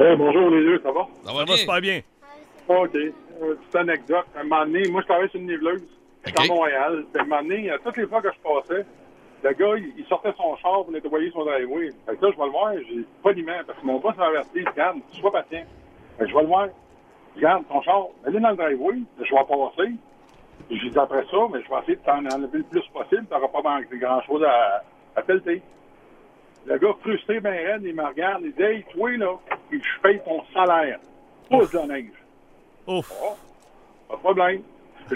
[0.00, 1.06] Eh, bonjour les deux, ça va?
[1.24, 1.56] Ça va Ça va bien?
[1.56, 2.00] super bien.
[2.66, 2.96] OK.
[2.96, 4.26] Euh, petite anecdote.
[4.34, 5.86] À un moment donné, moi, je travaillais sur une niveleuse.
[6.26, 7.04] J'étais à Montréal.
[7.12, 8.84] Puis à un moment donné, euh, toutes les fois que je passais,
[9.44, 11.90] le gars, il, sortait son char pour nettoyer son driveway.
[12.04, 14.26] Fait que là, je vais le voir, j'ai pas d'image parce que mon boss m'a
[14.26, 15.64] averti, regarde, sois patient.
[16.18, 16.66] Fait que je vais le voir.
[17.36, 19.92] Regarde, ton char, allez dans le driveway, je vais passer.
[20.68, 23.24] J'ai dit après ça, mais je vais essayer de t'en enlever le plus possible.
[23.30, 24.82] T'auras pas manqué grand-chose à,
[25.14, 25.62] à pelleter.
[26.70, 29.34] Le gars, frustré, ben raide, il me regarde, il dit Hey, toi, là,
[29.72, 31.00] je paye ton salaire.
[31.50, 32.12] Pousse de la neige.
[32.86, 33.10] Ouf.
[34.08, 34.62] Pas de problème.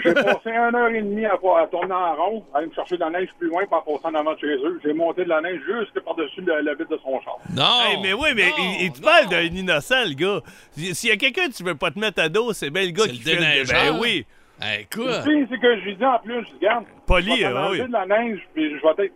[0.03, 2.95] J'ai passé une heure et demie à, à tourner en rond, à aller me chercher
[2.95, 4.81] de la neige plus loin, par passer en avant de chez eux.
[4.83, 7.37] J'ai monté de la neige juste par-dessus le, le vide de son char.
[7.55, 7.63] Non!
[7.89, 9.05] Hey, mais oui, mais non, il, il te non.
[9.05, 10.41] parle d'un innocent, le gars.
[10.73, 12.91] S'il y a quelqu'un que tu veux pas te mettre à dos, c'est bien le
[12.91, 13.93] gars qui le fait déneigeur.
[13.93, 14.25] Ben oui.
[14.61, 17.31] Hey, Le écoute, pire, c'est que je lui dis en plus, je dis, regarde, Poli,
[17.31, 17.79] je vais hein, oui.
[17.79, 19.13] de la neige, puis je vais être...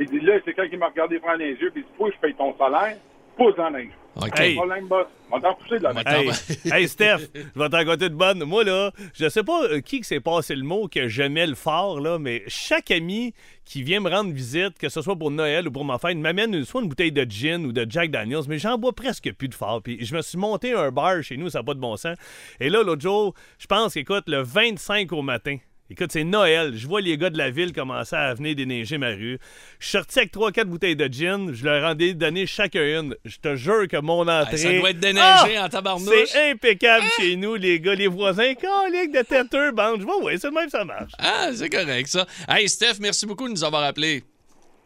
[0.00, 2.10] Il dit, là, c'est quand il m'a regardé prendre les yeux, puis il dit, toi,
[2.12, 2.96] je paye ton salaire,
[3.36, 3.92] pousse dans la neige.
[4.16, 4.38] OK.
[4.38, 4.54] Hey.
[4.54, 5.06] problème, boss.
[5.30, 6.04] On va t'en pousser de la neige.
[6.06, 8.44] Hey, hey, Steph, je vais t'en raconter de bonne.
[8.44, 11.56] Moi, là, je sais pas euh, qui que s'est passé le mot que j'aimais le
[11.56, 15.66] fort, là, mais chaque ami qui vient me rendre visite, que ce soit pour Noël
[15.66, 18.58] ou pour ma fête, m'amène soit une bouteille de gin ou de Jack Daniels, mais
[18.58, 19.82] j'en bois presque plus de fort.
[19.82, 22.16] Puis je me suis monté un bar chez nous, ça n'a pas de bon sens.
[22.60, 25.56] Et là, l'autre jour, je pense qu'écoute, le 25 au matin,
[25.90, 26.72] Écoute, c'est Noël.
[26.74, 29.38] Je vois les gars de la ville commencer à venir déneiger ma rue.
[29.78, 31.52] Je suis sorti avec 3-4 bouteilles de gin.
[31.52, 33.16] Je leur en ai donné chacun une.
[33.26, 34.54] Je te jure que mon entrée.
[34.54, 35.64] Hey, ça doit être déneigé Ah!
[35.66, 36.08] en tabarnouche.
[36.26, 38.54] C'est impeccable chez nous, les gars, les voisins.
[38.54, 40.00] Calique de têteux, bande.
[40.00, 41.12] Je vois, ouais, c'est le même, ça marche.
[41.18, 42.26] Ah, c'est correct, ça.
[42.48, 44.24] Hey, Steph, merci beaucoup de nous avoir appelés.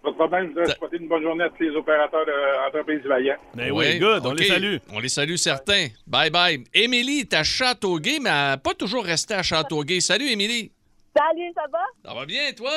[0.03, 3.37] Pas de problème, je voudrais souhaiter une bonne journée à tous les opérateurs d'entreprise vaillants.
[3.55, 4.77] Ben oui, good, on les salue.
[4.93, 5.89] On les salue, certains.
[6.09, 6.65] Bye bye.
[6.75, 10.01] Émilie est à Châteauguay, mais elle n'a pas toujours resté à Châteauguay.
[10.01, 10.73] Salut, Émilie.
[11.17, 11.85] Salut, ça va?
[12.05, 12.71] Ça va bien, toi?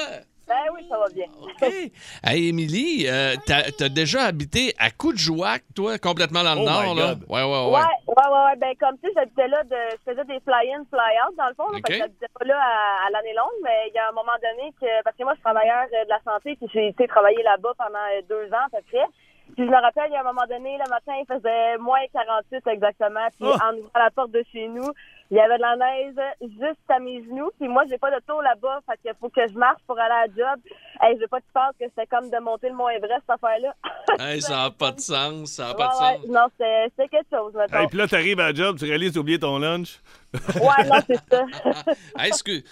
[0.48, 1.26] Ben oui, ça va bien.
[1.39, 1.91] OK.
[2.24, 6.96] Hey, Émilie, euh, t'as as déjà habité à Coudjouac, toi, complètement dans le Oh nord,
[6.96, 7.13] là?
[7.30, 7.80] Ouais, ouais, Ouais, ouais.
[8.08, 8.56] ouais, ouais.
[8.58, 11.70] Ben, comme tu sais, j'habitais là, de, je faisais des fly-in, fly-out, dans le fond.
[11.72, 11.88] là, OK.
[11.88, 14.36] Fait que j'habitais pas là à, à l'année longue, mais il y a un moment
[14.41, 17.08] donné que, parce que moi, je suis travailleur euh, de la santé, puis j'ai été
[17.08, 19.06] travailler là-bas pendant euh, deux ans, à peu près.
[19.56, 22.00] Puis je me rappelle, il y a un moment donné, le matin, il faisait moins
[22.12, 23.28] 48 exactement.
[23.39, 23.56] Puis Oh!
[23.56, 24.89] en ouvrant la porte de chez nous,
[25.32, 27.50] il y avait de la neige juste à mes genoux.
[27.58, 28.82] Puis moi, j'ai pas de tour là-bas.
[28.86, 30.60] Fait qu'il faut que je marche pour aller à la job.
[31.02, 33.41] Hey, je vais pas te faire que c'était comme de monter le Mont Everest, cette
[33.41, 33.74] affaire-là.
[34.20, 36.28] Hey, ça n'a pas de sens, ça n'a pas de Ouais, sens.
[36.28, 37.78] Non, c'était quelque chose, mettons.
[37.78, 40.02] Hey, puis là, t'arrives à la job, tu réalises, t'as oublié ton lunch.
[40.34, 41.46] Ouais, non, c'est ça.
[42.17, 42.32] Hey,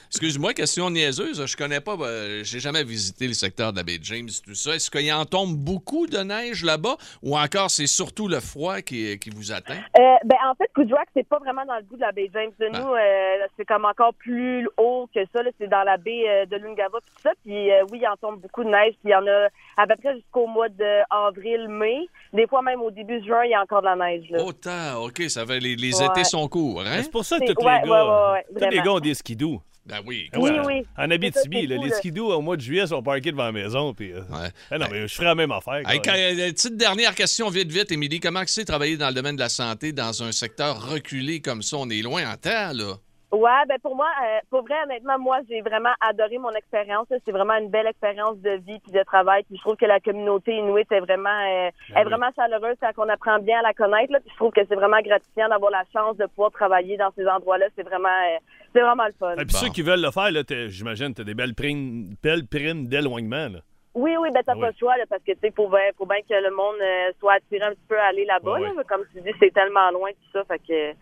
[0.10, 1.46] excuse-moi, question niaiseuse.
[1.46, 4.54] Je connais pas, euh, j'ai jamais visité le secteur de la baie de James, tout
[4.54, 4.76] ça.
[4.76, 9.18] Est-ce qu'il en tombe beaucoup de neige là-bas ou encore c'est surtout le froid qui,
[9.20, 9.80] qui vous atteint?
[9.98, 12.49] Euh, ben, en fait, Coudjouac, c'est pas vraiment dans le bout de la baie James.
[12.60, 12.80] De Ah.
[12.80, 15.44] nous, euh, c'est comme encore plus haut que ça.
[15.44, 15.50] là.
[15.60, 17.32] C'est dans la baie euh, de Lungava puis tout ça.
[17.44, 18.94] Puis euh, oui, il en tombe beaucoup de neige.
[19.02, 22.08] Puis il y en a à peu près jusqu'au mois d'avril, mai.
[22.34, 24.30] Des fois, même au début juin, il y a encore de la neige.
[24.30, 24.44] Là.
[24.44, 26.06] Autant, OK, ça fait les, les Ouais.
[26.08, 27.02] étés sont courts, hein?
[27.02, 29.14] C'est pour ça que tous les ouais, gars, ouais, ouais, tous les gars ont des
[29.14, 29.62] skidoo.
[29.86, 30.30] Ben oui.
[30.34, 30.86] Ah Oui, oui.
[30.98, 33.94] En Abitibi, là, les skidoo au mois de juillet sont parqués devant la maison.
[33.94, 34.50] Puis, euh, Ouais.
[34.70, 35.78] ah non, mais je ferais la même affaire.
[35.90, 36.14] Hey, quoi.
[36.14, 38.20] quand- euh, petite dernière question, vite, vite, Émilie.
[38.20, 41.78] Comment c'est travailler dans le domaine de la santé dans un secteur reculé comme ça?
[41.78, 42.96] On est loin en terre, là.
[43.32, 47.08] Ouais, ben pour moi, euh, pour vrai, honnêtement, moi, j'ai vraiment adoré mon expérience.
[47.12, 47.18] là.
[47.24, 49.44] C'est vraiment une belle expérience de vie puis de travail.
[49.44, 52.92] Puis je trouve que la communauté inuit est vraiment, euh, Ben est vraiment chaleureuse quand
[52.98, 54.12] on apprend bien à la connaître.
[54.14, 54.20] Là.
[54.20, 57.28] Puis je trouve que c'est vraiment gratifiant d'avoir la chance de pouvoir travailler dans ces
[57.28, 57.68] endroits-là.
[57.76, 58.38] C'est vraiment, euh,
[58.74, 59.34] c'est vraiment le fun.
[59.34, 59.58] Et puis Bon.
[59.60, 62.88] ceux qui veulent le faire, là, t'as- j'imagine, tu as des belles primes, belles primes
[62.88, 63.48] d'éloignement.
[63.50, 63.60] là.
[63.94, 64.74] Oui, oui, ben t'as Ah pas oui.
[64.74, 67.12] le choix là, parce que tu sais, faut bien, faut bien que le monde euh,
[67.20, 68.58] soit attiré un petit peu à aller là-bas.
[68.60, 68.70] Là.
[68.88, 70.94] Comme tu dis, c'est tellement loin tout ça, fait que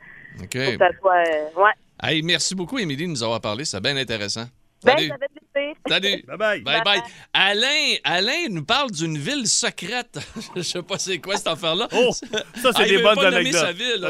[0.42, 1.72] faut que ça soit, euh, ouais.
[2.02, 3.66] Hey, merci beaucoup, Émilie, de nous avoir parlé.
[3.66, 4.48] C'est bien intéressant.
[4.84, 5.10] Ben, Salut.
[5.54, 5.74] plaisir.
[5.88, 6.24] Salut.
[6.28, 6.62] Bye bye.
[6.62, 7.02] Bye bye.
[7.34, 10.20] Alain, Alain nous parle d'une ville secrète.
[10.56, 11.88] Je sais pas c'est quoi cette affaire-là.
[11.94, 12.28] Oh, ça,
[12.62, 13.54] c'est Ah, des bonnes pas anecdotes.
[13.62, 14.08] sa ville.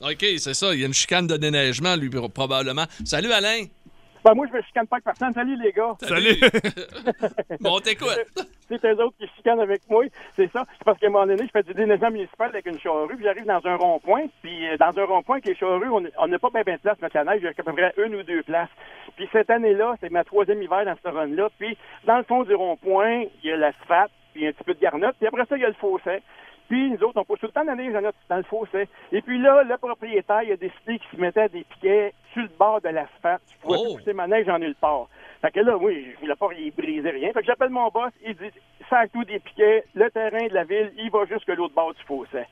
[0.00, 0.54] OK, c'est ça.
[0.54, 0.74] Ça.
[0.74, 2.86] Il y a une chicane de déneigement, lui, probablement.
[3.04, 3.64] Salut, Alain.
[4.24, 5.32] Ben, moi, je me chicane pas avec personne.
[5.32, 5.94] Salut, les gars.
[6.00, 6.38] Salut.
[7.60, 8.08] Bon, on t'écoute.
[8.68, 10.04] C'est eux autres qui chicanent avec moi.
[10.36, 10.64] C'est ça.
[10.78, 13.24] C'est parce qu'à un moment donné, je fais du déneigement municipal avec une charrue, puis
[13.24, 14.26] j'arrive dans un rond-point.
[14.42, 16.80] Puis euh, dans un rond-point avec les charrues, on on n'a pas bien ben de
[16.80, 17.40] place mettre la neige.
[17.40, 18.70] Il y a à peu près une ou deux places.
[19.16, 21.48] Puis cette année-là, c'est ma troisième hiver dans ce run-là.
[21.58, 24.80] Puis dans le fond du rond-point, il y a l'asphalte, puis un petit peu de
[24.80, 25.16] garnotte.
[25.18, 26.22] Puis après ça, il y a le fossé.
[26.68, 28.88] Puis nous autres, on pousse tout le temps la neige dans notre- dans le fossé.
[29.12, 32.48] Et puis là, le propriétaire, il a décidé qu'il se mettait des piquets sur le
[32.58, 33.42] bord de l'asphalte.
[33.52, 33.96] Je pouvais Oh.
[33.96, 35.08] pousser ma neige en nulle part.
[35.42, 37.32] Fait que là, oui, je voulais pas y briser rien.
[37.32, 38.50] Fait que j'appelle mon boss, il dit,
[38.88, 42.02] sac tout des piquets, le terrain de la ville, il va jusque l'autre bord du
[42.04, 42.44] fossé.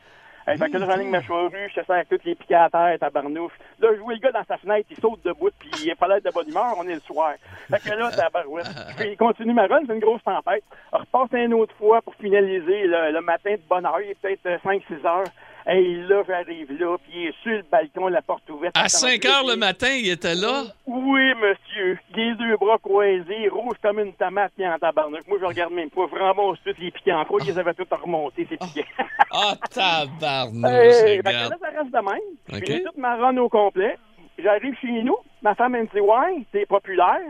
[0.50, 3.52] Hey, fait que là, j'enligne ma charrue, je sers tous les piquets à terre, tabarnouf.
[3.78, 6.08] Là, je vois le gars dans sa fenêtre, il saute debout, puis il est pas
[6.08, 7.34] l'air de bonne humeur, on est le soir.
[7.70, 8.66] Fait que là, tabarouette.
[8.96, 10.64] Puis il continue ma run, c'est une grosse tempête.
[10.92, 14.18] On repasse une autre fois pour finaliser le, le matin de bonne heure, il est
[14.20, 15.28] peut-être euh, 5-6 heures.
[15.68, 18.76] Et là, j'arrive là, puis il est sur le balcon, la porte ouverte.
[18.76, 20.62] À 5 heures le matin, il était là?
[20.86, 21.98] Oui, monsieur.
[22.14, 25.26] Les deux bras croisés, rouge comme une tomate, puis en tabarnak.
[25.28, 26.02] Moi, je regarde même pas.
[26.12, 27.40] Je ramasse tous les piquets en croix.
[27.42, 28.86] Ils les avaient tous remontés, ces piquets.
[29.30, 31.50] Ah, tabarnouche, Hey, fait que regarde.
[31.50, 32.20] là, ça reste de même.
[32.48, 32.64] Je OK.
[32.66, 33.96] finis toute ma run au complet.
[34.38, 35.16] J'arrive chez nous.
[35.42, 37.20] Ma femme, elle me dit Ouais, t'es populaire.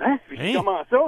[0.00, 0.18] Hein?
[0.30, 0.52] Je dis Hein?
[0.56, 0.98] Comment ça?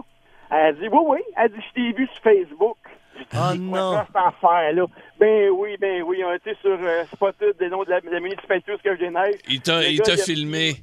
[0.51, 1.19] Elle dit Oui, oui.
[1.37, 2.77] Elle dit Je t'ai vu sur Facebook.
[3.19, 4.05] Dis, Oh non.
[4.07, 4.85] cette affaire-là?
[5.19, 6.23] Ben oui, ben oui.
[6.25, 8.95] On était sur euh, Spotted, des noms de la, de la municipalité où ce que
[8.95, 9.37] je déneige.
[9.49, 10.75] Il t'a il gars, t'a il a- filmé.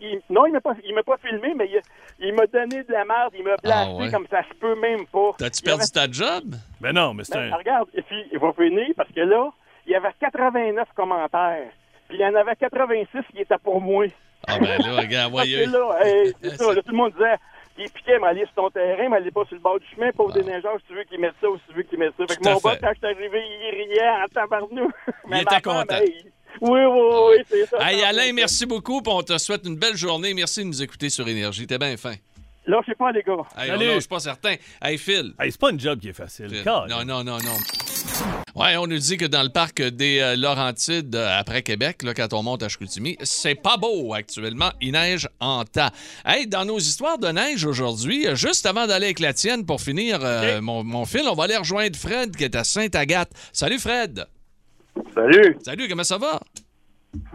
[0.00, 1.80] il- non, il m'a pas, il m'a pas filmé, mais il,
[2.26, 4.10] il m'a donné de la merde, il m'a placé Ah ouais.
[4.10, 5.32] comme ça se peut même pas.
[5.38, 6.54] T'as-tu perdu avait- ta job?
[6.80, 7.56] Ben non, mais c'est Ben, un.
[7.56, 9.50] regarde, et puis il va finir parce que là,
[9.86, 11.70] il y avait 89 commentaires.
[12.08, 14.06] Puis il y en avait 86 qui étaient pour moi.
[14.46, 15.64] Ah ben là, regarde, Parce voyez.
[15.66, 17.34] que là, hey, c'est ça, là, tout le monde disait,
[17.78, 20.10] il piquait, mais allez sur ton terrain, mais allez pas sur le bord du chemin,
[20.12, 22.24] pauvre déneigeur, si tu veux qu'il mette ça ou si tu veux qu'il mette ça.
[22.26, 24.90] Fait que Tout mon quand je suis arrivé, il riait en tabarnou.
[25.28, 25.98] Mais était femme, content.
[26.02, 27.76] oui, oui, oui, c'est ça.
[27.90, 29.00] Hey, Alain, merci beaucoup.
[29.02, 30.34] puis on te souhaite une belle journée.
[30.34, 31.66] Merci de nous écouter sur Énergie.
[31.66, 32.14] T'es bien fin.
[32.66, 33.34] Là, je sais pas, les gars.
[33.56, 33.86] Hey, Salut.
[33.86, 34.54] non, je suis pas certain.
[34.82, 35.32] Hey, Phil.
[35.40, 36.62] Hey, c'est pas une job qui est facile.
[36.66, 37.56] Non, non, non, non.
[38.58, 42.12] Ouais, on nous dit que dans le parc des euh, Laurentides, euh, après Québec, là,
[42.12, 44.70] quand on monte à Chicoutimi, c'est pas beau actuellement.
[44.80, 45.92] Il neige en tas.
[46.26, 49.80] Hey, dans nos histoires de neige aujourd'hui, euh, juste avant d'aller avec la tienne pour
[49.80, 53.30] finir euh, mon, mon fil, on va aller rejoindre Fred qui est à Sainte-Agathe.
[53.52, 54.24] Salut Fred.
[55.14, 56.40] Salut, Salut, comment ça va?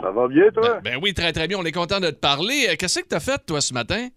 [0.02, 0.82] ça va bien, toi?
[0.84, 1.58] Ben, ben oui, très très bien.
[1.58, 2.76] On est content de te parler.
[2.78, 4.10] Qu'est-ce que t'as fait, toi, ce matin?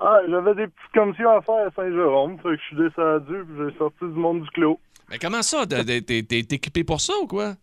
[0.00, 3.64] Ah, j'avais des petites commissions à faire à Saint-Jérôme, fait que je suis descendu puis
[3.70, 4.80] j'ai sorti du monde du clos.
[5.10, 5.66] Mais comment ça?
[5.66, 7.54] T'es t'es- t'es- t'es équipé pour ça ou quoi?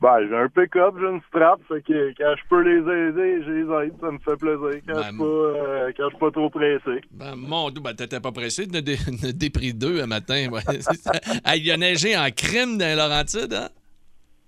[0.00, 3.50] Ben, j'ai un pick-up, j'ai une strap, fait que quand je peux les aider, je
[3.52, 6.30] les aide, ça me fait plaisir quand je suis pas, euh, quand je suis pas
[6.32, 7.00] trop pressé.
[7.12, 10.48] Ben, mon Dieu, ben, t'étais pas pressé de dé- de dépris deux un matin.
[10.50, 10.62] ouais.
[11.56, 13.68] Il a neigé en crime dans les Laurentides, hein?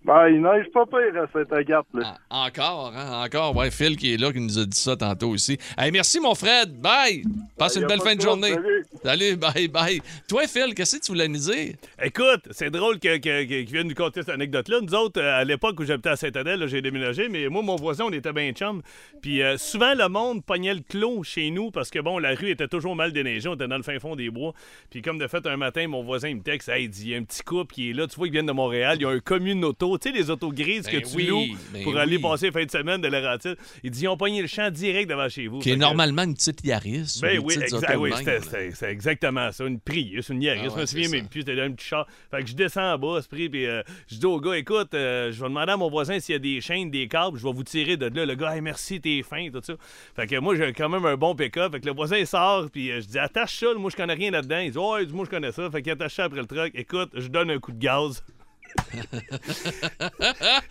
[0.04, 2.18] Ben, il neige pas pire à Saint-Agathe, là.
[2.28, 3.24] En- encore, hein?
[3.24, 3.56] Encore.
[3.56, 5.58] Ouais, Phil qui est là, qui nous a dit ça tantôt aussi.
[5.78, 6.78] Hey, merci, mon Fred.
[6.78, 7.24] Bye!
[7.56, 8.52] Passe Y une belle fin de journée.
[8.52, 8.84] salut.
[9.02, 10.02] Salut, bye, bye.
[10.28, 11.74] Toi, Phil, qu'est-ce que tu voulais nous dire?
[12.02, 14.80] Écoute, c'est drôle que, que, vienne nous conter cette anecdote-là.
[14.82, 18.04] Nous autres, euh, à l'époque où j'habitais à Saint-Adèle, j'ai déménagé, mais moi, mon voisin,
[18.04, 18.82] on était bien chum.
[19.22, 22.50] Puis euh, souvent, le monde pognait le clos chez nous parce que, bon, la rue
[22.50, 23.48] était toujours mal déneigée.
[23.48, 24.52] On était dans le fin fond des bois.
[24.90, 27.10] Puis comme de fait, un matin, mon voisin, il me texte, hey, il dit, il
[27.10, 28.06] y a un petit couple qui est là.
[28.06, 28.98] Tu vois, ils viennent de Montréal.
[29.00, 29.93] Il y a un commune auto.
[29.98, 32.52] Tu sais, les autos grises Ben que tu oui, loues ben pour aller passer la
[32.52, 33.56] fin de semaine de Laurentide.
[33.82, 35.58] Il dit, ils ont pogné le champ direct devant chez vous.
[35.60, 37.18] Qui est que- normalement une petite Yaris.
[37.22, 39.64] ben oui, oui, c'est exactement ça.
[39.64, 40.60] Une Prius, une Yaris.
[40.64, 41.40] Ah je ouais, me souviens même plus.
[41.42, 42.06] C'était un petit char.
[42.30, 44.94] Fait que je descends en bas, ce prix, puis euh, je dis au gars, écoute,
[44.94, 47.44] euh, je vais demander à mon voisin s'il y a des chaînes, des câbles, je
[47.44, 48.24] vais vous tirer de là.
[48.26, 49.74] Le gars, Hey, merci, t'es fin, tout ça.
[50.14, 51.72] Fait que moi, j'ai quand même un bon pick-up.
[51.72, 54.30] Fait que le voisin sort, puis euh, je dis, attache ça, moi, je connais rien
[54.30, 54.58] là-dedans.
[54.58, 55.68] Il dit, ouais, moi, je connais ça.
[55.70, 56.70] Fait qu'il attache ça après le truck.
[56.74, 58.22] Écoute, je donne un coup de gaz.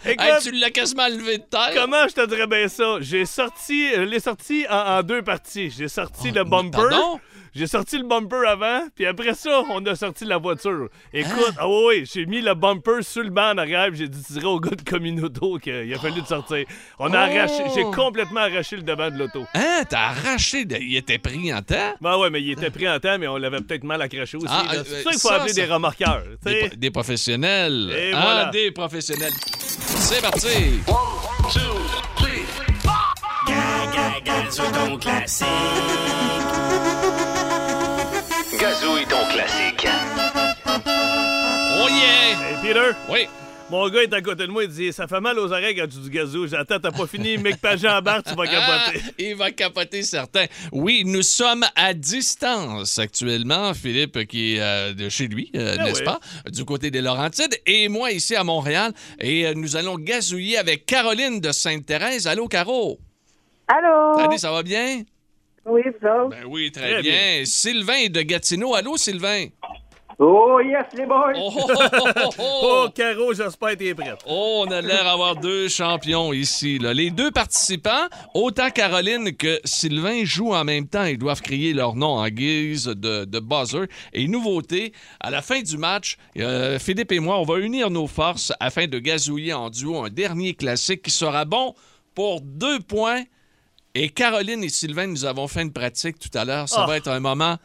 [0.06, 1.71] Écoute, Hey, tu l'as quasiment levé de terre.
[1.75, 2.97] comment je te dirais bien ça?
[3.01, 5.69] J'ai sorti, je l'ai sorti en, en deux parties.
[5.69, 6.77] J'ai sorti le Ah, bumper.
[6.89, 7.19] pardon?
[7.56, 10.89] J'ai sorti le bumper avant, puis après ça, on a sorti la voiture.
[11.13, 11.56] Écoute, Hein?
[11.60, 14.24] ah oui, oui, j'ai mis le bumper sur le banc en arrière, puis j'ai dit
[14.24, 16.66] tirer au gars de Communauto qu'il a fallu de sortir.
[16.98, 17.38] On a Oh!
[17.38, 19.46] arraché, j'ai complètement arraché le devant de l'auto.
[19.54, 20.66] Hein, t'as arraché.
[20.66, 21.94] de- Il était pris en temps?
[22.02, 24.48] Ben ouais, mais il était pris en temps, mais on l'avait peut-être mal accroché aussi.
[24.50, 24.80] Ah, là.
[24.80, 26.24] euh, C'est ça qu'il faut ça, appeler ça- des remorqueurs.
[26.44, 26.68] Des, sais.
[26.70, 27.94] pro- des professionnels.
[27.96, 28.46] Et ah, voilà.
[28.52, 29.32] des professionnels.
[29.70, 30.80] C'est parti.
[34.26, 35.46] Gazou ton classique.
[38.63, 39.86] Gazouille ton classique.
[41.76, 42.32] Oh yeah!
[42.39, 43.28] Hey, Peter, Oui.
[43.69, 45.86] mon gars est à côté de moi, il dit Ça fait mal aux oreilles quand
[45.89, 46.47] tu dis gazou.
[46.47, 49.04] J'attends, t'as pas fini, mec Pagé en barre, tu vas Ah, capoter.
[49.19, 50.45] il va capoter certain.
[50.71, 53.73] Oui, nous sommes à distance actuellement.
[53.73, 56.06] Philippe qui est euh, de chez lui, euh, Ah n'est-ce oui.
[56.06, 58.93] pas, du côté des Laurentides, et moi ici à Montréal.
[59.19, 62.28] Et euh, nous allons gazouiller avec Caroline de Sainte-Thérèse.
[62.28, 62.97] Allô, Caro?
[63.67, 64.13] Allô?
[64.17, 65.02] Salut, ça va bien?
[65.65, 66.30] Oui, vous autres?
[66.30, 67.12] Ben oui, très, Très bien.
[67.12, 67.45] bien.
[67.45, 68.76] Sylvain de Gatineau.
[68.76, 69.47] Allô, Sylvain?
[70.19, 71.34] Oh, yes, les boys!
[71.36, 72.89] Oh, oh, oh, oh, oh, Oh, oh.
[72.93, 74.19] Caro, j'espère que t'es prête.
[74.28, 76.78] Oh, on a l'air d'avoir deux champions ici.
[76.78, 76.93] là.
[76.93, 81.06] Les deux participants, autant Caroline que Sylvain, jouent en même temps.
[81.06, 83.88] Ils doivent crier leur nom en guise de, de buzzer.
[84.13, 88.08] Et nouveauté, à la fin du match, euh, Philippe et moi, on va unir nos
[88.08, 91.73] forces afin de gazouiller en duo un dernier classique qui sera bon
[92.13, 93.23] pour deux points.
[93.95, 96.67] Et Caroline et Sylvain, nous avons fait une pratique tout à l'heure.
[96.67, 96.88] Ça Oh.
[96.88, 97.58] va être un moment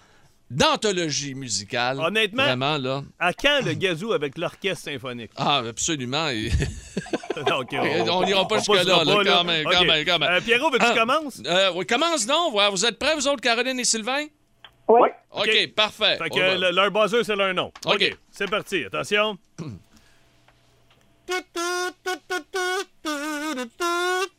[0.50, 1.98] d'anthologie musicale.
[2.00, 3.02] Honnêtement- Vraiment, là.
[3.18, 5.30] À quand le gazou avec l'orchestre symphonique?
[5.36, 6.28] Ah, absolument.
[6.28, 6.50] Et-
[8.10, 9.86] On n'ira pas jusque-là, là, quand même, quand Ok.
[9.86, 10.30] même, quand même.
[10.30, 10.94] Euh, Pierrot, veux-tu Ah.
[10.94, 11.42] commencer?
[11.46, 12.52] Euh, oui, commence donc.
[12.72, 14.26] Vous êtes prêts, vous autres, Caroline et Sylvain?
[14.88, 15.08] Oui.
[15.30, 15.74] OK, OK.
[15.74, 16.16] parfait.
[16.18, 17.70] Fait que le- leur buzzer, c'est leur nom.
[17.86, 17.94] OK.
[17.94, 18.84] OK, c'est parti.
[18.86, 19.38] Attention.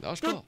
[0.00, 0.42] Lâche pas.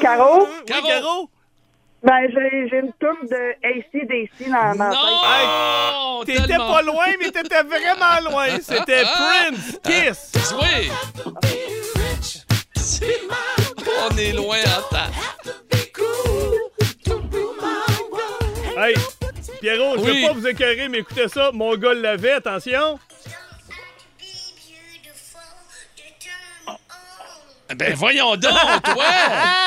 [0.00, 0.46] Caro?
[0.46, 0.86] Oui, Caro?
[0.86, 1.30] Caro?
[2.02, 6.26] Ben, j'ai une tourne de ACDC dans ma tête.
[6.26, 8.46] T'étais pas loin, mais t'étais vraiment loin.
[8.60, 10.32] C'était Prince, Kiss.
[10.60, 10.90] Oui!
[14.10, 15.12] On est loin en temps.
[18.80, 18.94] Hey,
[19.60, 20.20] Pierrot, je Oui.
[20.22, 21.50] veux pas vous écœurer, mais écoutez ça.
[21.52, 22.98] Mon gars l'avait, attention.
[27.76, 29.04] Ben voyons donc, toi!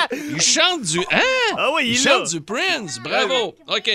[0.12, 1.00] Il chante du...
[1.12, 1.22] Hein?
[1.56, 2.18] Ah oui, il Il est là.
[2.18, 3.00] chante du Prince.
[3.00, 3.56] Bravo.
[3.68, 3.92] OK.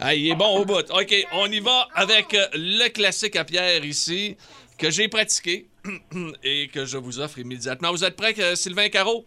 [0.00, 0.88] Ah, il est bon au bout.
[0.90, 4.36] OK, on y va avec euh, le classique à Pierre ici,
[4.78, 5.66] que j'ai pratiqué
[6.42, 7.90] et que je vous offre immédiatement.
[7.90, 9.24] Vous êtes prêts, que- Sylvain Caro?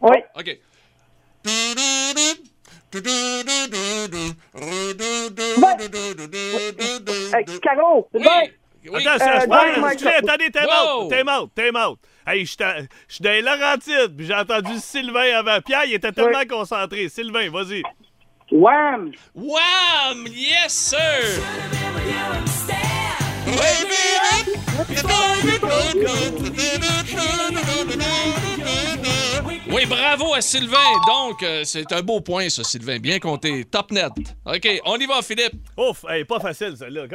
[0.00, 0.16] Oui.
[0.36, 0.58] OK.
[6.08, 8.24] Euh, Caro, c'est Oui.
[8.24, 8.30] bon.
[8.90, 9.06] Oui.
[9.06, 10.18] Attends, Euh.
[10.18, 11.04] Attendez, time Wow.
[11.04, 11.10] out.
[11.12, 11.50] Time out.
[11.54, 11.98] Time out.
[12.26, 12.50] Hey, je
[13.08, 15.60] suis dans les Laurentides, puis j'ai entendu Sylvain avant.
[15.60, 17.08] Pierre, il était tellement concentré.
[17.08, 17.82] Sylvain, vas-y.
[18.50, 19.12] Wham!
[19.34, 20.26] Wham!
[20.26, 21.42] Yes, sir!
[29.70, 30.76] Oui, bravo à Sylvain.
[31.06, 32.98] Donc, euh, c'est un beau point, ça, Sylvain.
[32.98, 33.64] Bien compté.
[33.64, 34.12] Top net.
[34.44, 35.54] OK, on y va, Philippe.
[35.76, 37.06] Ouf, hey, pas facile, celle-là.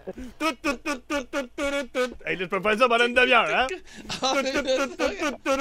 [0.07, 0.31] quand même.
[0.37, 0.71] Vas-y.
[0.71, 0.77] OK.
[2.25, 3.67] Hey, là, je peux faire ça pendant une demi-heure, hein?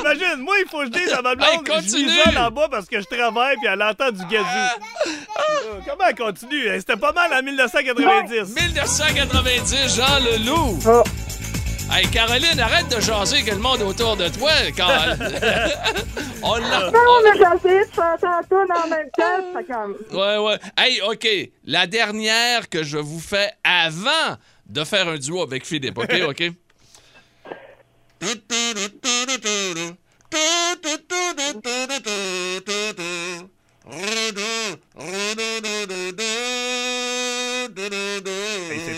[0.00, 2.04] Imagine, moi, il faut que je dise à ma blonde Hey, que je continue.
[2.06, 4.46] m'isole en bas parce que je travaille puis elle entend du gazou.
[5.06, 6.66] Euh, Comment elle continue?
[6.68, 8.54] Hey, C'était pas mal en 1990.
[8.54, 10.78] 1990, Jean Leloup.
[11.90, 14.50] Hey, Caroline, arrête de jaser avec le monde autour de toi.
[14.76, 14.88] Quand...
[16.42, 16.90] on l'a...
[16.90, 19.52] Non, mais j'ai essayé de chanter en tourne en même temps.
[19.52, 19.96] Ça comme...
[20.12, 20.58] Ouais, ouais.
[20.76, 21.28] Hey, OK.
[21.64, 25.98] La dernière que je vous fais avant de faire un duo avec Philippe.
[25.98, 26.52] OK, OK?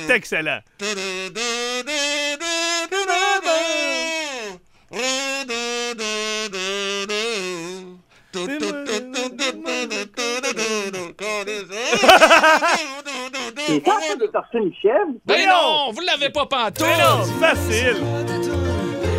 [0.06, 0.60] C'est excellent.
[13.68, 14.30] C'est ça, ça, de
[15.24, 15.90] ben non!
[15.92, 16.86] Vous l'avez pas pantoute!
[17.40, 17.96] Facile!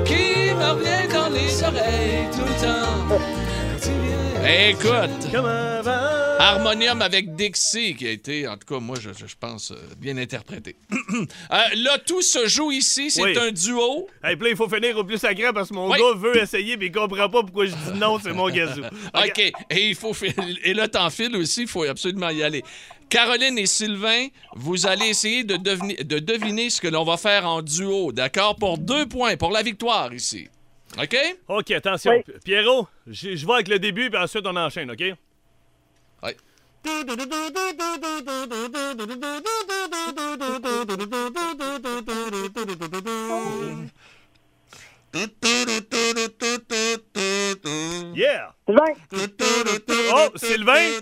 [0.05, 3.46] Qui me revient dans les oreilles tout le temps?
[4.49, 5.45] Écoute, Comme.
[6.39, 10.75] Harmonium avec Dixie, qui a été, en tout cas, moi, je, pense, euh, bien interprété.
[11.51, 13.37] Euh, là, tout se joue ici, c'est Oui.
[13.37, 14.07] un duo.
[14.23, 15.97] Hey, puis là, il faut finir au plus sacré parce que mon Oui.
[15.97, 18.81] gars veut essayer, mais il comprend pas pourquoi je dis non, c'est mon gazou.
[19.15, 19.39] OK.
[19.69, 20.33] Et il faut fi-
[20.63, 22.63] et là, t'en files aussi, il faut absolument y aller.
[23.09, 27.61] Caroline et Sylvain, vous allez essayer de, de deviner ce que l'on va faire en
[27.61, 28.55] duo, d'accord?
[28.57, 30.47] Pour deux points, pour la victoire ici.
[30.99, 31.15] OK?
[31.47, 32.11] OK, attention.
[32.11, 32.23] Oui.
[32.43, 35.03] Pierrot, je vais avec le début, puis ensuite on enchaîne, OK?
[36.23, 36.35] Ouais.
[48.15, 48.53] Yeah!
[48.67, 48.93] Sylvain,
[50.13, 50.99] Oh, Sylvain!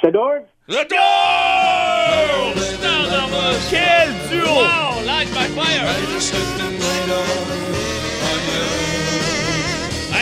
[0.00, 0.44] c'est duo!
[3.70, 4.46] Quel duo!
[4.46, 5.02] Wow!
[5.04, 5.86] Light by fire!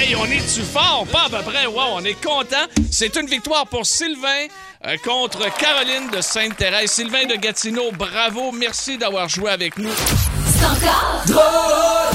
[0.07, 1.07] Hey, on est-tu fort?
[1.11, 1.64] Pas à peu près.
[1.66, 2.66] Wow, on est content.
[2.90, 4.48] C'est une victoire pour Sylvain
[4.86, 6.90] euh, contre Caroline de Sainte-Thérèse.
[6.90, 8.52] Sylvain de Gatineau, bravo.
[8.52, 9.88] Merci d'avoir joué avec nous.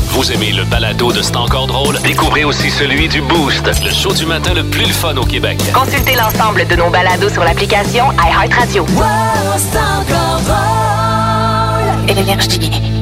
[0.10, 2.00] Vous aimez le balado de C'est encore drôle?
[2.04, 5.60] Découvrez aussi celui du Boost, le show du matin le plus le fun au Québec.
[5.74, 8.86] Consultez l'ensemble de nos balados sur l'application iHeartRadio.
[12.08, 12.99] Énergie.